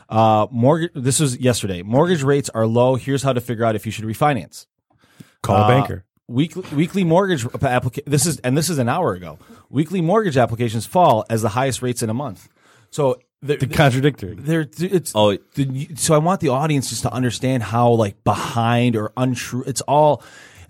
[0.10, 0.92] Uh, mortgage.
[0.96, 1.84] This was yesterday.
[1.84, 2.96] Mortgage rates are low.
[2.96, 4.66] Here's how to figure out if you should refinance.
[5.44, 6.06] Call Uh, a banker.
[6.28, 8.10] Weekly weekly mortgage application.
[8.12, 9.40] This is and this is an hour ago.
[9.70, 12.50] Weekly mortgage applications fall as the highest rates in a month.
[12.92, 14.36] So the, The contradictory.
[14.38, 15.38] they're it's Oh.
[15.56, 19.82] the, so I want the audience just to understand how like behind or untrue it's
[19.82, 20.22] all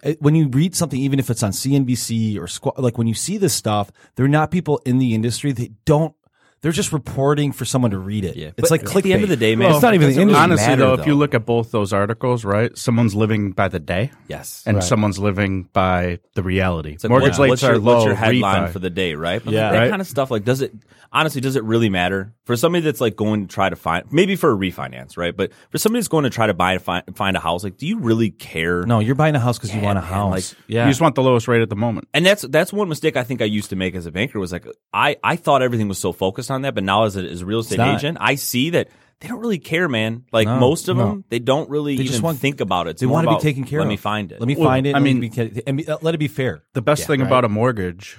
[0.03, 3.15] it- when you read something even if it's on CNBC or Squ- like when you
[3.15, 6.13] see this stuff they're not people in the industry they don't
[6.61, 9.23] they're just reporting for someone to read it Yeah, it's but like at the end
[9.23, 10.43] of the day, man, Well, it's not even the doesn't really industry.
[10.43, 13.79] Honestly, matter, though, if you look at both those articles, right, someone's living by the
[13.79, 14.83] day, yes, and Right.
[14.83, 16.93] someone's living by the reality.
[16.93, 17.93] It's like, Mortgage what- rates what's are your, low.
[17.95, 18.71] What's your headline refi.
[18.71, 19.41] for the day, right?
[19.43, 19.63] But Yeah.
[19.65, 19.89] like, that Right.
[19.89, 20.31] kind of stuff.
[20.31, 20.73] Like, does it
[21.11, 21.41] honestly?
[21.41, 24.51] Does it really matter for somebody that's like going to try to find maybe for
[24.51, 25.35] a refinance, right?
[25.35, 27.87] But for somebody that's going to try to buy find, find a house, like, do
[27.87, 28.83] you really care?
[28.85, 31.01] no you're buying a house because you want a man, house like, yeah You just
[31.01, 32.07] want the lowest rate at the moment.
[32.13, 34.51] And that's that's one mistake I think I used to make as a banker was
[34.51, 37.41] like I I thought everything was so focused on that, but now as a, as
[37.41, 38.89] a real estate agent, I see that
[39.19, 40.23] they don't really care, man.
[40.31, 41.07] Like No, most of no.
[41.09, 42.91] them, they don't really They even just want- think about it.
[42.91, 43.85] It's they more want to be about, taken care of.
[43.85, 44.39] let me find it.
[44.39, 46.19] let me Well, find it I let mean- me be- and be- uh, let it
[46.19, 47.27] be fair The best Yeah, thing right.
[47.27, 48.17] about a mortgage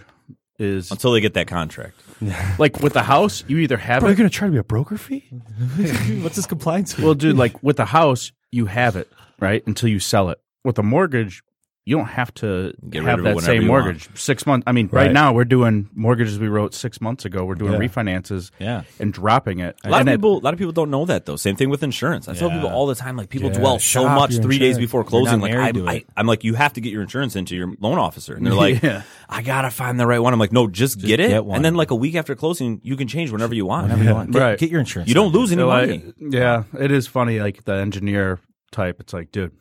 [0.58, 1.94] is until they get that contract.
[2.58, 4.18] like with the house, you either have Bro, you're it.
[4.18, 5.24] gonna try to be a broker fee?
[6.22, 9.98] what's this compliance Well, dude, like with the house, you have it right until you
[10.00, 10.38] sell it.
[10.64, 11.42] With a mortgage,
[11.86, 14.08] you don't have to Get have of that same you mortgage.
[14.14, 14.64] Six months.
[14.66, 15.06] I mean, right.
[15.06, 15.12] Right.
[15.12, 17.44] now we're doing mortgages we wrote six months ago.
[17.44, 17.78] We're doing Yeah.
[17.88, 18.82] refinances Yeah.
[19.00, 19.76] and dropping it.
[19.82, 21.36] A lot And of it- people, a lot of people don't know that though.
[21.36, 22.28] Same thing with insurance.
[22.28, 24.76] I tell people all the time, like people Yeah, dwell so much your three days
[24.78, 25.40] before closing.
[25.40, 26.06] Like I, to I, it.
[26.16, 28.82] I'm like, you have to get your insurance into your loan officer, and they're like,
[28.82, 29.02] Yeah.
[29.28, 30.32] I gotta find the right one.
[30.34, 31.56] I'm like, no, just, get it, get one.
[31.56, 33.84] and then like a week after closing, you can change whenever you want.
[33.84, 34.32] Whenever you want.
[34.32, 34.58] Get, Right.
[34.58, 36.02] get your insurance You don't lose any So, like, money.
[36.18, 37.40] yeah, it is funny.
[37.40, 38.38] Like the engineer
[38.70, 39.52] type, it's like, dude,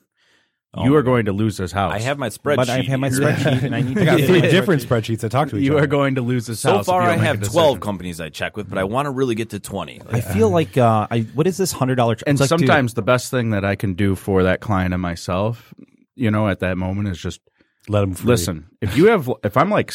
[0.74, 1.94] Oh you are going to lose this house.
[1.94, 2.56] I have my spreadsheet.
[2.58, 3.20] but I have my here.
[3.20, 5.16] spreadsheet and I need to I got get three different spreadsheet.
[5.16, 5.84] spreadsheets that talk to each You other.
[5.84, 6.80] are going to lose this So house.
[6.82, 9.08] if far, I don't make a have 12 companies I check with, but I want
[9.08, 10.02] to really get to 20.
[10.12, 12.18] I feel like uh, I what is this hundred dollar?
[12.28, 15.74] And sometimes the best thing that I can do for that client and myself,
[16.16, 17.42] you know, at that moment is just
[17.88, 18.28] Let them free.
[18.28, 18.68] listen.
[18.80, 19.92] If you have, if I'm like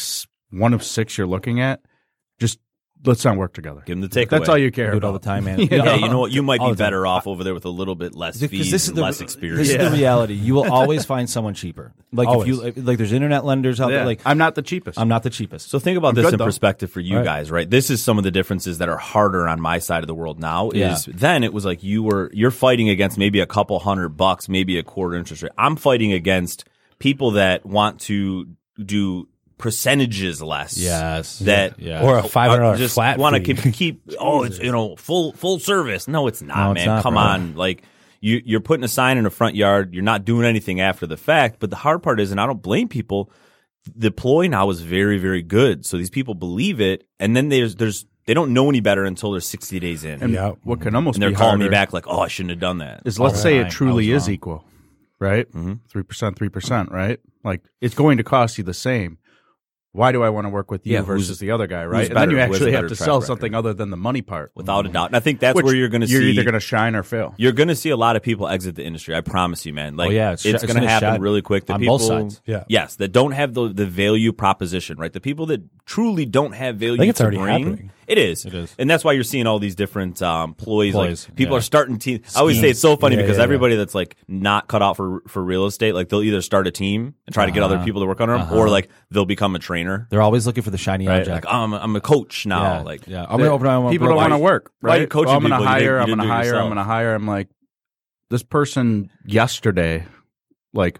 [0.49, 1.79] one of six you're looking at,
[2.37, 2.59] just
[3.05, 3.81] let's not work together.
[3.85, 4.29] Give them the takeaway.
[4.29, 5.59] That's all you care do it about all the time, man.
[5.59, 6.31] You Yeah, you know what?
[6.31, 6.75] You might be the time.
[6.77, 9.21] better off over there with a little bit less fees this is and the less
[9.21, 9.59] experience.
[9.59, 9.93] this experience.
[9.93, 10.33] is the reality.
[10.33, 11.93] You will always find someone cheaper.
[12.11, 13.97] Like if you like, there's internet lenders out Yeah.
[13.97, 14.05] there.
[14.05, 14.99] Like I'm not the cheapest.
[14.99, 15.69] I'm not the cheapest.
[15.69, 16.45] So think about I'm this good, in though.
[16.45, 17.25] perspective for you Right.
[17.25, 17.69] guys, right?
[17.69, 20.39] This is some of the differences that are harder on my side of the world
[20.39, 20.71] now.
[20.73, 20.93] Yeah.
[20.93, 24.49] Is then it was like you were you're fighting against maybe a couple hundred bucks,
[24.49, 25.51] maybe a quarter interest rate.
[25.57, 26.65] I'm fighting against
[26.99, 28.47] people that want to
[28.83, 29.27] do
[29.57, 30.77] percentages less.
[30.77, 31.39] Yes.
[31.39, 32.03] That Yeah.
[32.03, 34.71] Or a five hundred are dollars just flat want to keep, keep oh it's you
[34.71, 36.07] know full full service.
[36.07, 36.87] No, it's not, No, it's man.
[36.87, 37.23] not, Come bro.
[37.23, 37.83] on, like.
[38.21, 39.93] You, you're putting a sign in a front yard.
[39.93, 41.57] You're not doing anything after the fact.
[41.59, 43.29] But the hard part is, and I don't blame people.
[43.95, 45.85] The ploy now is very, very good.
[45.85, 49.31] So these people believe it, and then there's there's they don't know any better until
[49.33, 50.53] they're 60 days in, and Yeah.
[50.63, 52.79] what can almost and they're be calling me back like, "Oh, I shouldn't have done
[52.79, 53.67] that." is let's All say right.
[53.67, 54.65] it truly is equal,
[55.19, 55.47] right?
[55.51, 55.73] Mm-hmm.
[55.87, 57.19] 3 percent, three percent, right?
[57.43, 59.19] Like it's going to cost you the same.
[59.95, 62.05] Why do I want to work with you Yeah, versus the other guy, right?
[62.05, 62.19] And better?
[62.27, 63.27] then you Who has a actually have to sell record?
[63.27, 64.51] something other than the money part.
[64.55, 65.07] without a doubt.
[65.07, 66.95] And I think that's Which where you're going to You're see either going to shine
[66.95, 67.33] or fail.
[67.37, 69.15] you're going to see a lot of people exit the industry.
[69.15, 69.95] I promise you, man.
[69.95, 71.65] Like, Oh, yeah, it's it's, going to happen really quick.
[71.65, 72.41] The on people, both sides.
[72.45, 72.65] Yeah.
[72.67, 75.13] yes, that don't have the the value proposition, right?
[75.13, 76.95] The people that truly don't have value.
[76.95, 77.91] I think it's to already bring, happening.
[78.07, 78.45] It is.
[78.45, 78.75] It is.
[78.77, 80.93] and that's why you're seeing all these different um, ploys.
[80.93, 81.59] Ploys, like people yeah.
[81.59, 82.35] are starting teams.
[82.35, 84.95] I always say it's so funny Yeah, because yeah, everybody that's like not cut out
[84.97, 87.75] for for real estate, like they'll either start a team and try to get other
[87.75, 87.85] Uh-huh.
[87.85, 90.07] people to work on them, or like they'll become a trainer.
[90.11, 91.19] They're always looking for the shiny Right?
[91.21, 91.45] object.
[91.45, 92.61] Like oh, I'm a, I'm a coach now.
[92.77, 93.23] yeah, Like yeah.
[93.27, 95.09] I'm gonna open my own people don't want to work, why are you right?
[95.09, 95.63] coaching Well, I'm gonna people?
[95.65, 95.79] You hire.
[95.79, 96.61] didn't- you I'm didn't gonna do it hire.
[96.61, 97.15] I'm gonna hire.
[97.15, 97.47] I'm like,
[98.29, 100.05] this person yesterday,
[100.73, 100.99] like,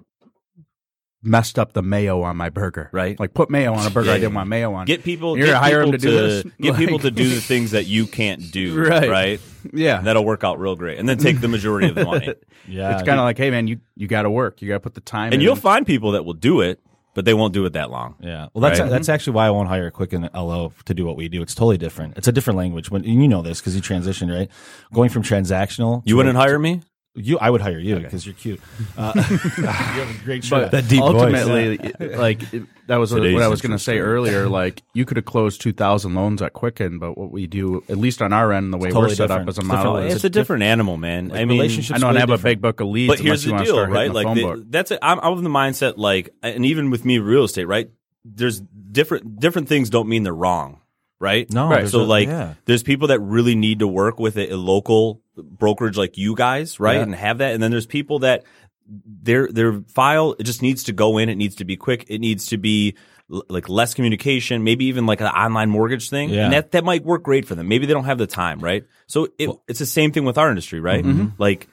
[1.25, 2.89] messed up the mayo on my burger.
[2.93, 3.19] Right.
[3.19, 4.07] Like, put mayo on a burger.
[4.07, 4.35] Yeah, I didn't yeah.
[4.37, 4.85] want mayo on.
[4.85, 5.35] Get people.
[5.37, 6.43] You're get gonna hire people them to do this?
[6.61, 8.75] Get Like- people to do the things that you can't do.
[8.85, 9.09] Right.
[9.09, 9.41] Right.
[9.73, 10.01] yeah.
[10.01, 12.33] That'll work out real great, and then take the majority of the money.
[12.67, 14.59] Yeah, it's kind of like, hey man, you you got to work.
[14.61, 15.25] You got to put the time.
[15.25, 15.41] and in.
[15.41, 16.79] you'll find people that will do it.
[17.13, 18.15] but they won't do it that long.
[18.19, 18.47] Yeah.
[18.53, 18.89] Well, that's Right.
[18.89, 21.41] that's actually why I won't hire a Quicken LO to do what we do.
[21.43, 22.17] It's totally different.
[22.17, 22.89] It's a different language.
[22.91, 24.49] When and you know this because you transitioned, right?
[24.93, 26.01] Going from transactional.
[26.05, 26.81] You wouldn't hire me?
[27.17, 28.59] You, I would hire you because you're cute.
[28.97, 29.37] Uh, you
[29.67, 30.69] have a great shirt.
[30.69, 31.13] But deep voice.
[31.15, 34.47] ultimately, it- like it- that was what I was going to say earlier.
[34.49, 37.97] Like you could have closed two thousand loans at Quicken, but what we do, at
[37.97, 39.43] least on our end, the way totally we're set different.
[39.43, 40.07] up as a It's model, different.
[40.09, 41.31] is It's a different animal, man.
[41.31, 43.07] I mean, relationships- I know, and I have way a big book of leads.
[43.13, 44.07] But here's unless you the want to deal, start hitting right?
[44.07, 44.71] the Like phone the, book.
[44.71, 44.99] that's it.
[45.01, 47.89] I'm, I'm of the mindset, like, and even with me, real estate, right?
[48.23, 50.81] There's different different things don't mean they're wrong,
[51.19, 51.51] right?
[51.51, 51.77] No, right.
[51.79, 52.53] there's So a- like, yeah.
[52.65, 56.79] there's people that really need to work with a, a local brokerage like you guys,
[56.79, 57.03] right, Yeah.
[57.03, 58.43] and have that, and then there's people that
[58.87, 61.29] their their file it just needs to go in.
[61.29, 62.05] It needs to be quick.
[62.07, 62.95] It needs to be
[63.31, 66.45] l- like less communication, maybe even like an online mortgage thing, Yeah.
[66.45, 67.67] and that that might work great for them.
[67.67, 68.85] Maybe they don't have the time, right?
[69.07, 71.03] So it, it's the same thing with our industry, right?
[71.03, 71.29] Mm-hmm.
[71.39, 71.67] Like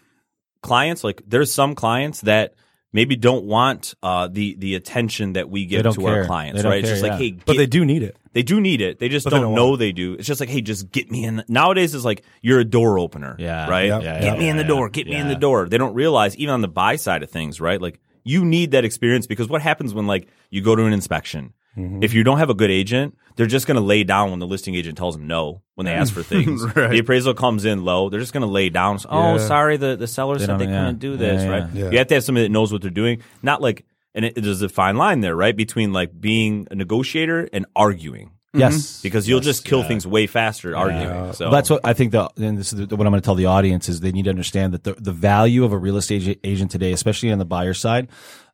[0.62, 2.54] clients, like there's some clients that
[2.92, 6.62] maybe don't want uh, the the attention that we give don't to our clients, They
[6.62, 6.78] don't right?
[6.80, 7.26] It's care, just like, yeah.
[7.36, 8.16] hey, but they do need it.
[8.32, 8.98] they do need it.
[8.98, 10.14] They just don't, don't know want they do.
[10.14, 11.42] It's just like, hey, just get me in.
[11.48, 13.68] Nowadays, it's like you're a door opener, Yeah.
[13.68, 13.86] right?
[13.86, 14.02] Yep.
[14.02, 14.88] Yeah, Get yeah, me in the door.
[14.88, 15.68] Get me in the door.
[15.68, 17.80] They don't realize even on the buy side of things, right?
[17.80, 21.52] Like you need that experience because what happens when like you go to an inspection?
[21.76, 22.02] Mm-hmm.
[22.02, 24.46] If you don't have a good agent, they're just going to lay down when the
[24.46, 26.62] listing agent tells them no when they ask for things.
[26.76, 26.90] Right.
[26.90, 28.10] The appraisal comes in low.
[28.10, 28.98] They're just going to lay down.
[29.08, 29.38] Oh, Yeah.
[29.46, 30.80] sorry, the the seller They said they don't- yeah.
[30.84, 31.68] couldn't do this, Yeah, right?
[31.72, 31.84] yeah.
[31.84, 31.90] Yeah.
[31.92, 33.84] You have to have somebody that knows what they're doing, not like.
[34.14, 38.32] And it, there's a fine line there, right, between like being a negotiator and arguing
[38.52, 39.88] yes, because you'll Yes, just kill yeah.
[39.88, 41.32] things way faster arguing.
[41.32, 42.12] So Well, that's what I think.
[42.12, 44.24] The and this is the, what I'm going to tell the audience is they need
[44.24, 47.46] to understand that the the value of a real estate agent today, especially on the
[47.46, 48.08] buyer side.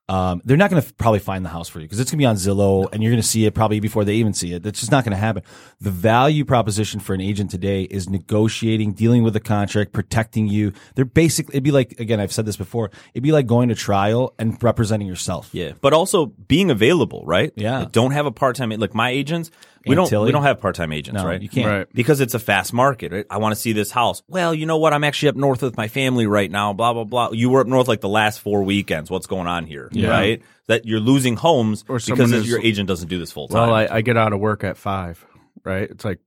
[0.09, 2.22] Um, they're not going to probably find the house for you because it's going to
[2.22, 4.62] be on Zillow and you're going to see it probably before they even see it.
[4.62, 5.42] That's just not going to happen.
[5.80, 10.72] The value proposition for an agent today is negotiating, dealing with the contract, protecting you.
[10.94, 13.74] They're basically, it'd be like, again, I've said this before, it'd be like going to
[13.74, 15.50] trial and representing yourself.
[15.52, 17.52] yeah, but also being available, right?
[17.54, 17.80] Yeah.
[17.80, 18.70] Like, don't have a part time.
[18.70, 19.50] Like my agents,
[19.86, 20.26] we don't Tilly?
[20.26, 21.40] we don't have part time agents, No, right?
[21.40, 21.66] you can't.
[21.66, 21.86] Right.
[21.92, 23.12] because it's a fast market.
[23.12, 23.26] Right?
[23.30, 24.22] I want to see this house.
[24.28, 24.92] Well, you know what?
[24.92, 26.72] I'm actually up north with my family right now.
[26.72, 27.30] Blah blah blah.
[27.32, 29.10] You were up north like the last four weekends.
[29.10, 29.88] What's going on here?
[29.92, 30.08] Yeah.
[30.10, 30.42] Right?
[30.66, 33.68] That you're losing homes Or because is- your agent doesn't do this full time.
[33.68, 35.24] well, I, I get out of work at five,
[35.64, 35.88] right?
[35.90, 36.18] It's like,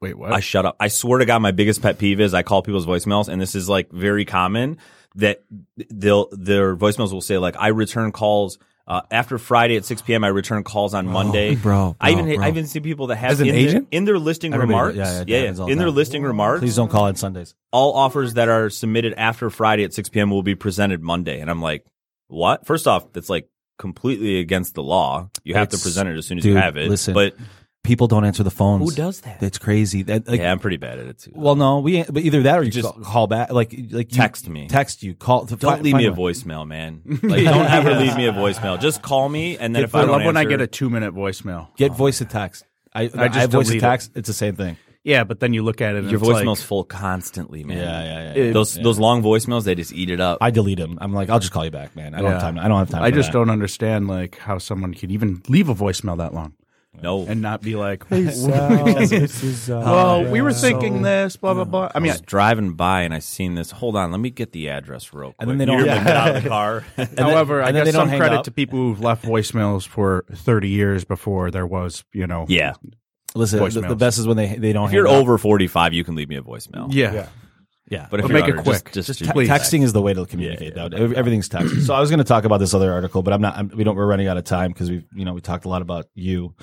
[0.00, 0.32] wait, what?
[0.32, 0.76] I shut up.
[0.78, 3.54] I swear to God, my biggest pet peeve is I call people's voicemails, and this
[3.54, 4.78] is like very common
[5.14, 5.42] that
[5.90, 8.58] they'll their voicemails will say like I return calls.
[8.86, 11.54] Uh, after Friday at 6 p.m., I return calls on Monday.
[11.54, 12.44] bro, I even bro, bro.
[12.44, 13.90] I even see people that have As an in, agent?
[13.90, 14.96] Their, in their listing Everybody remarks.
[14.96, 17.54] Yeah, yeah, yeah, all in their listing remarks, Please don't call on Sundays.
[17.70, 20.30] all offers that are submitted after Friday at 6 p.m.
[20.30, 21.40] will be presented Monday.
[21.40, 21.86] And I'm like,
[22.26, 22.66] what?
[22.66, 25.30] First off, that's like completely against the law.
[25.44, 26.88] You have to present it as soon as dude, you have it.
[26.90, 27.36] listen, but
[27.84, 28.88] People don't answer the phones.
[28.88, 29.42] Who does that?
[29.42, 30.04] It's crazy.
[30.04, 31.32] That, like, yeah, I'm pretty bad at it too.
[31.34, 34.12] Well, no, we but either that or you Just just call, call back, like like
[34.12, 34.68] you- Text me.
[34.68, 35.46] text you, call.
[35.46, 37.02] don't leave me a voicemail, man.
[37.22, 38.80] Like, don't ever leave me a voicemail.
[38.80, 40.66] Just call me, and then Get- if I I don't love when I get a
[40.68, 41.74] two minute voicemail.
[41.76, 42.64] Get voice to text.
[42.94, 44.10] I, I, just have voice to delete it.
[44.14, 44.76] It's the same thing.
[45.02, 47.78] Yeah, but then you look at it and your it's like- voicemail's full constantly, man.
[47.78, 48.42] yeah, yeah, yeah.
[48.50, 50.38] It- Those those long voicemails, they just eat it up.
[50.40, 50.98] I delete them.
[51.00, 52.14] I'm like, I'll just call you back, man.
[52.14, 52.58] I don't have time.
[52.60, 53.02] I don't have time.
[53.02, 53.38] I for just that.
[53.38, 56.54] don't understand like how someone could even leave a voicemail that long
[57.00, 58.42] no, and not be like, this
[59.42, 62.72] is, uh, "Well, we were thinking this, blah blah blah." I I mean, was driving
[62.74, 63.70] by and I seen this.
[63.70, 65.36] Hold on, let me get the address real quick.
[65.40, 66.04] And then they don't- You're Yeah.
[66.04, 66.84] get out of the car.
[67.18, 68.44] however, I and then guess they don't some credit up.
[68.44, 72.74] to people who've left voicemails for thirty years before there was, you know, yeah,
[73.34, 74.84] Listen, the, the best is when they they don't.
[74.84, 75.14] if hang you're up.
[75.14, 76.88] over 45, you can leave me a voicemail.
[76.92, 77.12] yeah.
[77.14, 77.26] Yeah.
[77.92, 78.92] Yeah, But if But you're make it quick.
[78.92, 79.70] just, just, Just te- me a text.
[79.72, 80.74] texting is the way to communicate.
[80.76, 80.96] Yeah, though.
[80.96, 81.86] Every- Everything's text.
[81.86, 83.56] so I was going to talk about this other article, but I'm not.
[83.56, 83.94] I'm, we don't.
[83.96, 86.54] We're running out of time because we, you know, we talked a lot about you,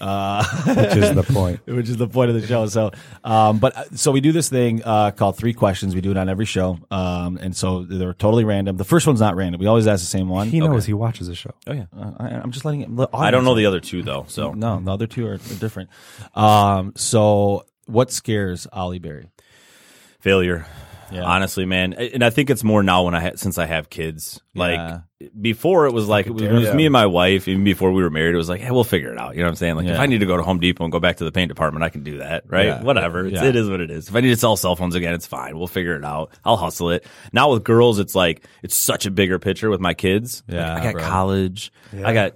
[0.00, 1.60] uh, Which is the point.
[1.66, 2.66] which is the point of the show.
[2.66, 2.90] So,
[3.24, 5.94] um, but uh, so we do this thing uh, called three questions.
[5.94, 8.76] We do it on every show, um, and so they're totally random.
[8.76, 9.60] The first one's not random.
[9.60, 10.48] We always ask the same one.
[10.48, 11.50] He knows he watches the show.
[11.66, 11.86] Oh yeah.
[11.96, 12.90] Uh, I, I'm just letting it.
[12.94, 14.24] let I don't know the other two though.
[14.28, 15.90] So No, the other two are, are different.
[16.34, 19.28] Um, so what scares Ollie Berry?
[20.20, 20.66] Failure.
[21.10, 21.22] Yeah.
[21.22, 24.42] Honestly, man, and I think it's more now when I ha- since I have kids.
[24.54, 24.98] Like Yeah.
[25.40, 27.48] before, it was like it was, it was me and my wife.
[27.48, 29.34] Even before we were married, it was like, hey, we'll figure it out.
[29.34, 29.76] You know what I'm saying?
[29.76, 31.48] Like if I need to go to Home Depot and go back to the paint
[31.48, 32.66] department, I can do that, right?
[32.66, 32.82] Yeah.
[32.82, 33.24] Whatever.
[33.24, 33.44] It's, Yeah.
[33.44, 34.10] It is what it is.
[34.10, 35.56] If I need to sell cell phones again, it's fine.
[35.56, 36.30] We'll figure it out.
[36.44, 37.06] I'll hustle it.
[37.32, 40.42] Now with girls, it's like it's such a bigger picture with my kids.
[40.46, 41.02] Like, Yeah, I got bro.
[41.04, 41.72] college.
[42.04, 42.34] I got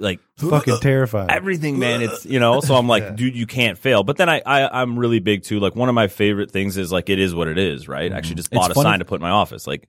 [0.00, 1.30] like Fucking terrified.
[1.30, 2.02] everything, man.
[2.02, 2.60] It's you know.
[2.60, 4.02] So I'm like, dude, you can't fail.
[4.02, 5.60] But then I, I I'm really big too.
[5.60, 8.12] Like one of my favorite things is like it is what it is, right?
[8.12, 8.56] I actually just Mm-hmm.
[8.58, 9.66] It's bought a funny- sign to put in my office.
[9.66, 9.88] Like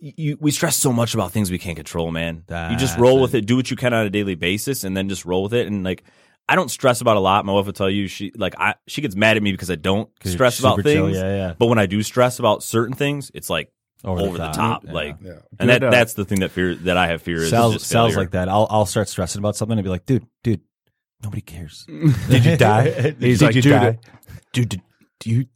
[0.00, 2.44] you, we stress so much about things we can't control, man.
[2.70, 3.22] you just roll it.
[3.22, 5.54] with it, do what you can on a daily basis, and then just roll with
[5.54, 5.66] it.
[5.66, 6.04] And like,
[6.48, 7.44] I don't stress about a lot.
[7.46, 9.76] My wife will tell you she like I she gets mad at me because I
[9.76, 11.06] don't stress about super chill.
[11.06, 11.16] things.
[11.16, 11.54] Yeah, yeah.
[11.58, 13.72] But when I do stress about certain things, it's like
[14.04, 14.54] Over over, the the top.
[14.54, 14.84] top.
[14.84, 14.92] Yeah.
[14.92, 15.30] Like, Yeah.
[15.58, 17.74] and Good, that uh, that's the thing that fear that I have fear is Sal's,
[17.74, 18.48] just Sal's like that.
[18.48, 20.60] I'll I'll start stressing about something and be like, dude, dude,
[21.22, 21.86] nobody cares.
[22.28, 23.14] Did you die?
[23.20, 23.98] He's Did like, you dude, die?
[24.52, 24.82] dude, did,
[25.20, 25.46] do you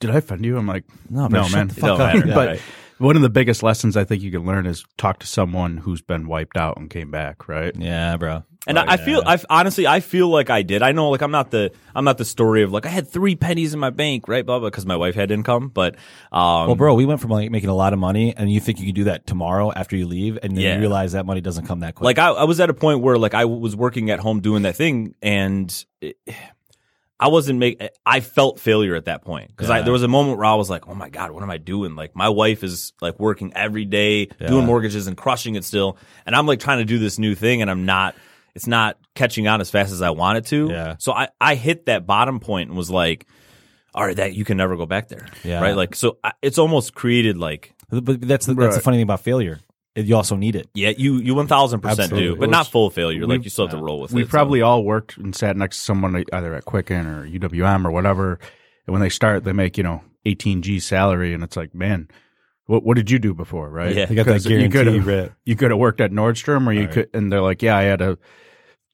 [0.00, 0.56] did I offend you?
[0.58, 2.14] I'm like, No, no, man, the It fuck don't up.
[2.16, 2.28] matter.
[2.28, 2.34] Yeah.
[2.34, 2.60] but right.
[3.02, 6.00] One of the biggest lessons I think you can learn is talk to someone who's
[6.02, 7.74] been wiped out and came back, right?
[7.76, 8.44] Yeah, bro.
[8.64, 10.82] And I, I feel, I honestly, I feel like I did.
[10.82, 13.34] I know, like, I'm not the, I'm not the story of like I had three
[13.34, 15.68] pennies in my bank, right, blah blah, because my wife had income.
[15.68, 15.96] But,
[16.30, 18.78] um, Well, bro, we went from like making a lot of money, and you think
[18.78, 20.74] you can do that tomorrow after you leave, and then Yeah.
[20.74, 22.04] you realize that money doesn't come that quick.
[22.04, 24.62] like I, I was at a point where like I was working at home doing
[24.62, 26.16] that thing, and it,
[27.22, 27.80] I wasn't make.
[28.04, 29.82] I felt failure at that point because Yeah.
[29.82, 31.94] there was a moment where I was like, oh my god, what am I doing?
[31.94, 35.96] Like my wife is like working every day, doing mortgages and crushing it still,
[36.26, 38.14] and I'm like trying to do this new thing, and I'm not.
[38.54, 40.68] It's not catching on as fast as I want it to.
[40.68, 40.96] Yeah.
[40.98, 43.26] So I, I hit that bottom point and was like,
[43.94, 45.26] all right, that you can never go back there.
[45.42, 45.62] Yeah.
[45.62, 45.74] Right.
[45.74, 49.20] Like so, I, it's almost created like but that's the, that's the funny thing about
[49.20, 49.58] failure.
[49.94, 50.68] You also need it.
[50.74, 53.26] yeah, you you one thousand percent do, but not full failure.
[53.26, 54.14] Like you still have to uh, roll with it.
[54.14, 54.28] We so.
[54.28, 57.90] probably all worked and sat next to someone uh, either at Quicken or UWM or
[57.90, 58.38] whatever.
[58.86, 61.34] And when they start, they make, you know, 18G salary.
[61.34, 62.08] And it's like, man,
[62.66, 63.68] what, what did you do before?
[63.68, 63.94] Right.
[63.94, 64.08] Yeah.
[64.08, 67.10] You got that 'Cause you could've- You could have worked at Nordstrom or you could,
[67.12, 68.16] and they're like, yeah, I had a,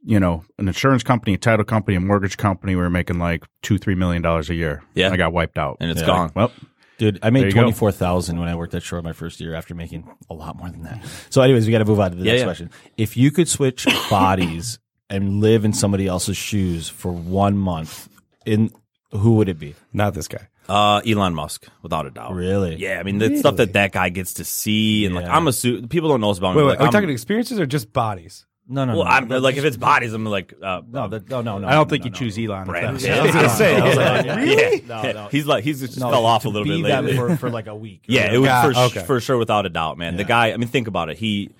[0.05, 2.75] you know, an insurance company, a title company, a mortgage company.
[2.75, 4.83] We were making like two, three million dollars a year.
[4.95, 5.11] Yeah.
[5.11, 5.77] I got wiped out.
[5.81, 6.07] and it's Yeah.
[6.07, 6.33] gone.
[6.35, 6.51] well,
[6.99, 7.61] Dude, I made you go.
[7.63, 10.57] twenty four thousand when I worked at Shore my first year after making a lot
[10.57, 11.03] more than that.
[11.31, 12.45] So, anyways, we got to move on to the Yeah, next yeah.
[12.47, 12.71] question.
[12.97, 14.79] If you could switch bodies
[15.09, 18.09] and live in somebody else's shoes for one month,
[18.45, 18.71] in
[19.13, 19.75] who would it be?
[19.93, 20.49] Not this guy.
[20.69, 22.35] Uh, Elon Musk, without a doubt.
[22.35, 22.77] Really?
[22.77, 25.53] Yeah, I mean the stuff that that guy gets to see, and like I'm a
[25.53, 26.59] su- people don't know this about me.
[26.59, 26.69] Wait, wait.
[26.73, 28.45] like, are we I'm- talking experiences or just bodies?
[28.71, 29.11] No, no, well, no.
[29.11, 31.67] I'm like if it's bodies, I'm like uh, no, that, no, no, no.
[31.67, 32.17] I don't no, think no, you no.
[32.19, 32.67] choose Elon.
[32.67, 32.99] Brand.
[32.99, 33.21] That's- Yeah.
[33.21, 34.37] I was gonna say, I was like, Yeah.
[34.37, 34.83] really?
[34.87, 35.03] Yeah.
[35.03, 35.29] No, no.
[35.29, 37.17] He's like he's just No, fell off a little be bit that lately.
[37.17, 38.05] for, for like a week.
[38.09, 39.07] yeah, it was God, for, okay.
[39.07, 40.17] for sure without a doubt, man.
[40.17, 41.17] The guy, I mean, think about it.
[41.19, 41.51] He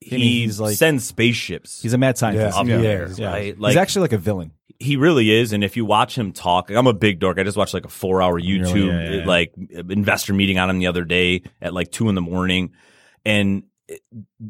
[0.00, 1.82] he mean, he's like- sends spaceships.
[1.82, 2.54] He's a mad scientist.
[2.56, 2.60] Yeah.
[2.60, 2.76] up Yeah.
[2.78, 3.30] there, Yeah.
[3.32, 3.56] right?
[3.58, 4.52] He's actually like a villain.
[4.78, 5.52] he really is.
[5.52, 7.36] And if you watch him talk, like, I'm a big dork.
[7.40, 8.86] I just watched like a four hour YouTube Really?
[8.86, 9.26] Yeah, yeah, yeah.
[9.26, 9.52] like
[9.90, 12.70] investor meeting on him the other day at like two in the morning.
[13.24, 13.67] And it-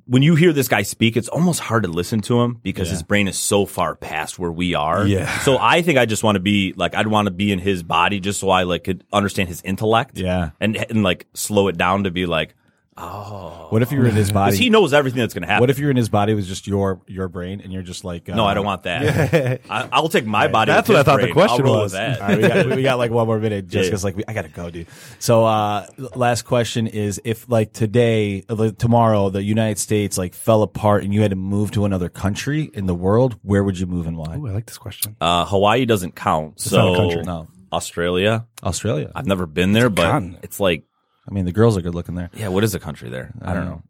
[0.06, 2.94] when you hear this guy speak, it's almost hard to listen to him because Yeah.
[2.94, 5.06] his brain is so far past where we are.
[5.06, 5.38] Yeah.
[5.40, 7.82] So I think I just want to be like, I'd want to be in his
[7.82, 10.18] body just so I like could understand his intellect.
[10.18, 10.50] Yeah.
[10.60, 12.54] And, and like slow it down to be like,
[12.98, 14.50] What if you were in his body?
[14.50, 15.60] because he knows everything that's going to happen.
[15.60, 18.28] What if you're in his body was just your your brain and you're just like
[18.28, 19.60] uh, no, I don't want that.
[19.70, 20.72] I, I'll take my body.
[20.72, 21.92] That's what I his thought the question I'll was.
[21.92, 22.20] With that.
[22.20, 23.66] All right, we, got, we got like one more minute.
[23.66, 23.80] Yeah.
[23.80, 24.86] Jessica's like, we, I gotta go, dude.
[25.18, 30.34] So, uh, last question is: If like today, uh, like, tomorrow, the United States like
[30.34, 33.78] fell apart and you had to move to another country in the world, where would
[33.78, 34.36] you move and why?
[34.36, 35.16] Ooh, I like this question.
[35.20, 36.60] Uh, Hawaii doesn't count.
[36.60, 37.22] so not a country.
[37.22, 37.48] No.
[37.72, 38.46] Australia.
[38.62, 39.12] Australia.
[39.14, 40.84] I've never been there, but it's like,
[41.28, 42.30] I mean, the girls are good looking there.
[42.34, 43.32] yeah, what is the country there?
[43.42, 43.82] I don't Uh, know.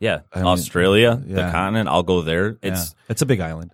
[0.00, 1.88] Yeah, mean, Australia, the continent.
[1.88, 2.58] I'll go there.
[2.62, 2.72] Yeah.
[2.72, 3.72] It's it's a big island.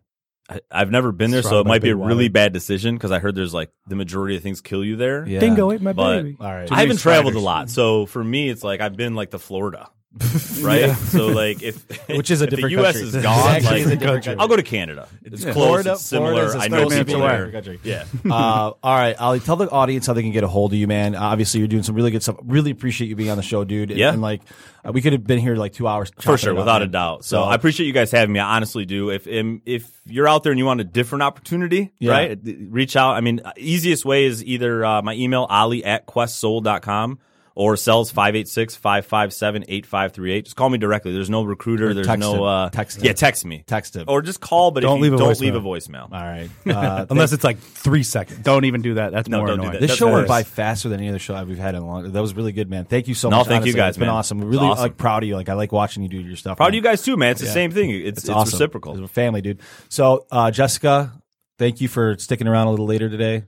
[0.49, 2.33] I, I've never been there, so it might be a really water.
[2.33, 5.27] bad decision because I heard there's like the majority of things kill you there.
[5.27, 5.41] Yeah.
[5.41, 6.37] Dingo ate my But- baby.
[6.39, 6.71] All right.
[6.71, 9.89] I haven't traveled a lot, so for me, it's like I've been like to Florida,
[10.61, 10.91] right?
[10.97, 12.95] So like if Which is a if different the U.S.
[13.01, 13.19] country.
[13.19, 14.35] is gone, like, is country.
[14.39, 15.07] I'll go to Canada.
[15.23, 16.43] It's close, Florida, it's similar.
[16.43, 17.77] I is a I know 30 people there.
[17.85, 18.05] Yeah.
[18.29, 20.89] uh, all right, Ali, tell the audience how they can get a hold of you,
[20.89, 21.15] man.
[21.15, 22.37] Uh, obviously, you're doing some really good stuff.
[22.43, 23.91] Really appreciate you being on the show, dude.
[23.93, 24.13] And, Yeah.
[24.13, 24.43] and like
[24.85, 27.25] uh, we could have been here like two hours for sure, without a doubt.
[27.25, 28.41] So I appreciate you guys having me.
[28.41, 29.11] I honestly do.
[29.11, 32.11] If if you're out there and you want a different opportunity, Yeah.
[32.13, 32.39] right?
[32.69, 33.15] Reach out.
[33.15, 37.21] I mean, easiest way is either uh, my email ali at questsoul.com
[37.55, 40.45] or cells 586-557-8538.
[40.45, 41.13] Just call me directly.
[41.13, 41.93] There's no recruiter.
[41.95, 42.43] There's no him.
[42.43, 43.05] uh Text him.
[43.05, 43.65] Yeah, text me.
[43.67, 44.05] Text him.
[44.09, 45.41] Or just call, but Don't if you leave a don't voicemail.
[45.41, 46.13] leave a voicemail.
[46.13, 46.49] All right.
[46.81, 48.41] Uh, Unless it's like three seconds.
[48.41, 49.13] Don't even do that.
[49.13, 49.73] That's No, more don't do annoying.
[49.75, 49.81] that.
[49.81, 52.13] This That's show went by faster than any other show we've had in a long.
[52.13, 52.85] That was really good, man.
[52.85, 53.49] Thank you so No, much.
[53.49, 54.15] thank you guys, It's been man.
[54.17, 54.39] awesome.
[54.41, 54.83] We're really awesome.
[54.83, 55.35] like proud of you.
[55.37, 56.57] Like I like watching you do your stuff.
[56.57, 56.71] Proud man.
[56.73, 57.33] of you guys too, man.
[57.33, 57.53] It's the Yeah.
[57.53, 57.91] same thing.
[57.91, 58.57] It's, it's, awesome.
[58.59, 58.93] reciprocal.
[58.95, 59.61] It's a family, dude.
[59.89, 61.13] So, uh, Jessica,
[61.59, 63.43] thank you for sticking around a little later today.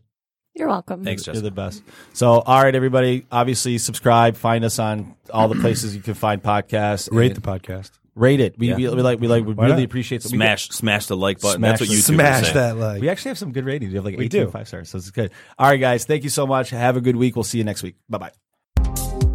[0.55, 1.03] You're welcome.
[1.03, 1.83] Thanks, You're the best.
[2.13, 3.25] So, all right, everybody.
[3.33, 4.37] Obviously, subscribe.
[4.37, 7.09] Find us on all the places you can find podcasts.
[7.11, 7.91] Rate the podcast.
[8.15, 8.59] rate it.
[8.59, 8.77] We, Yeah.
[8.77, 9.85] we, we like we like we Why really not?
[9.87, 11.61] appreciate we Smash, smash the like button.
[11.61, 12.53] Smash That's what the- YouTube Smash say.
[12.53, 13.01] that like.
[13.01, 13.93] We actually have some good ratings.
[13.93, 14.51] We have like We 18 do.
[14.51, 15.31] five stars, so it's good.
[15.59, 16.05] All right, guys.
[16.05, 16.69] Thank you so much.
[16.69, 17.35] Have a good week.
[17.35, 17.97] We'll see you next week.
[18.11, 18.33] Bye bye.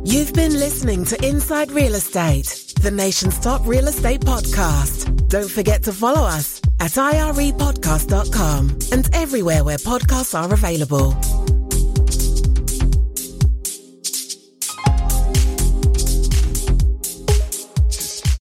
[0.07, 5.27] You've been listening to Inside Real Estate, the nation's top real estate podcast.
[5.27, 11.11] Don't forget to follow us at irepodcast.com and everywhere where podcasts are available.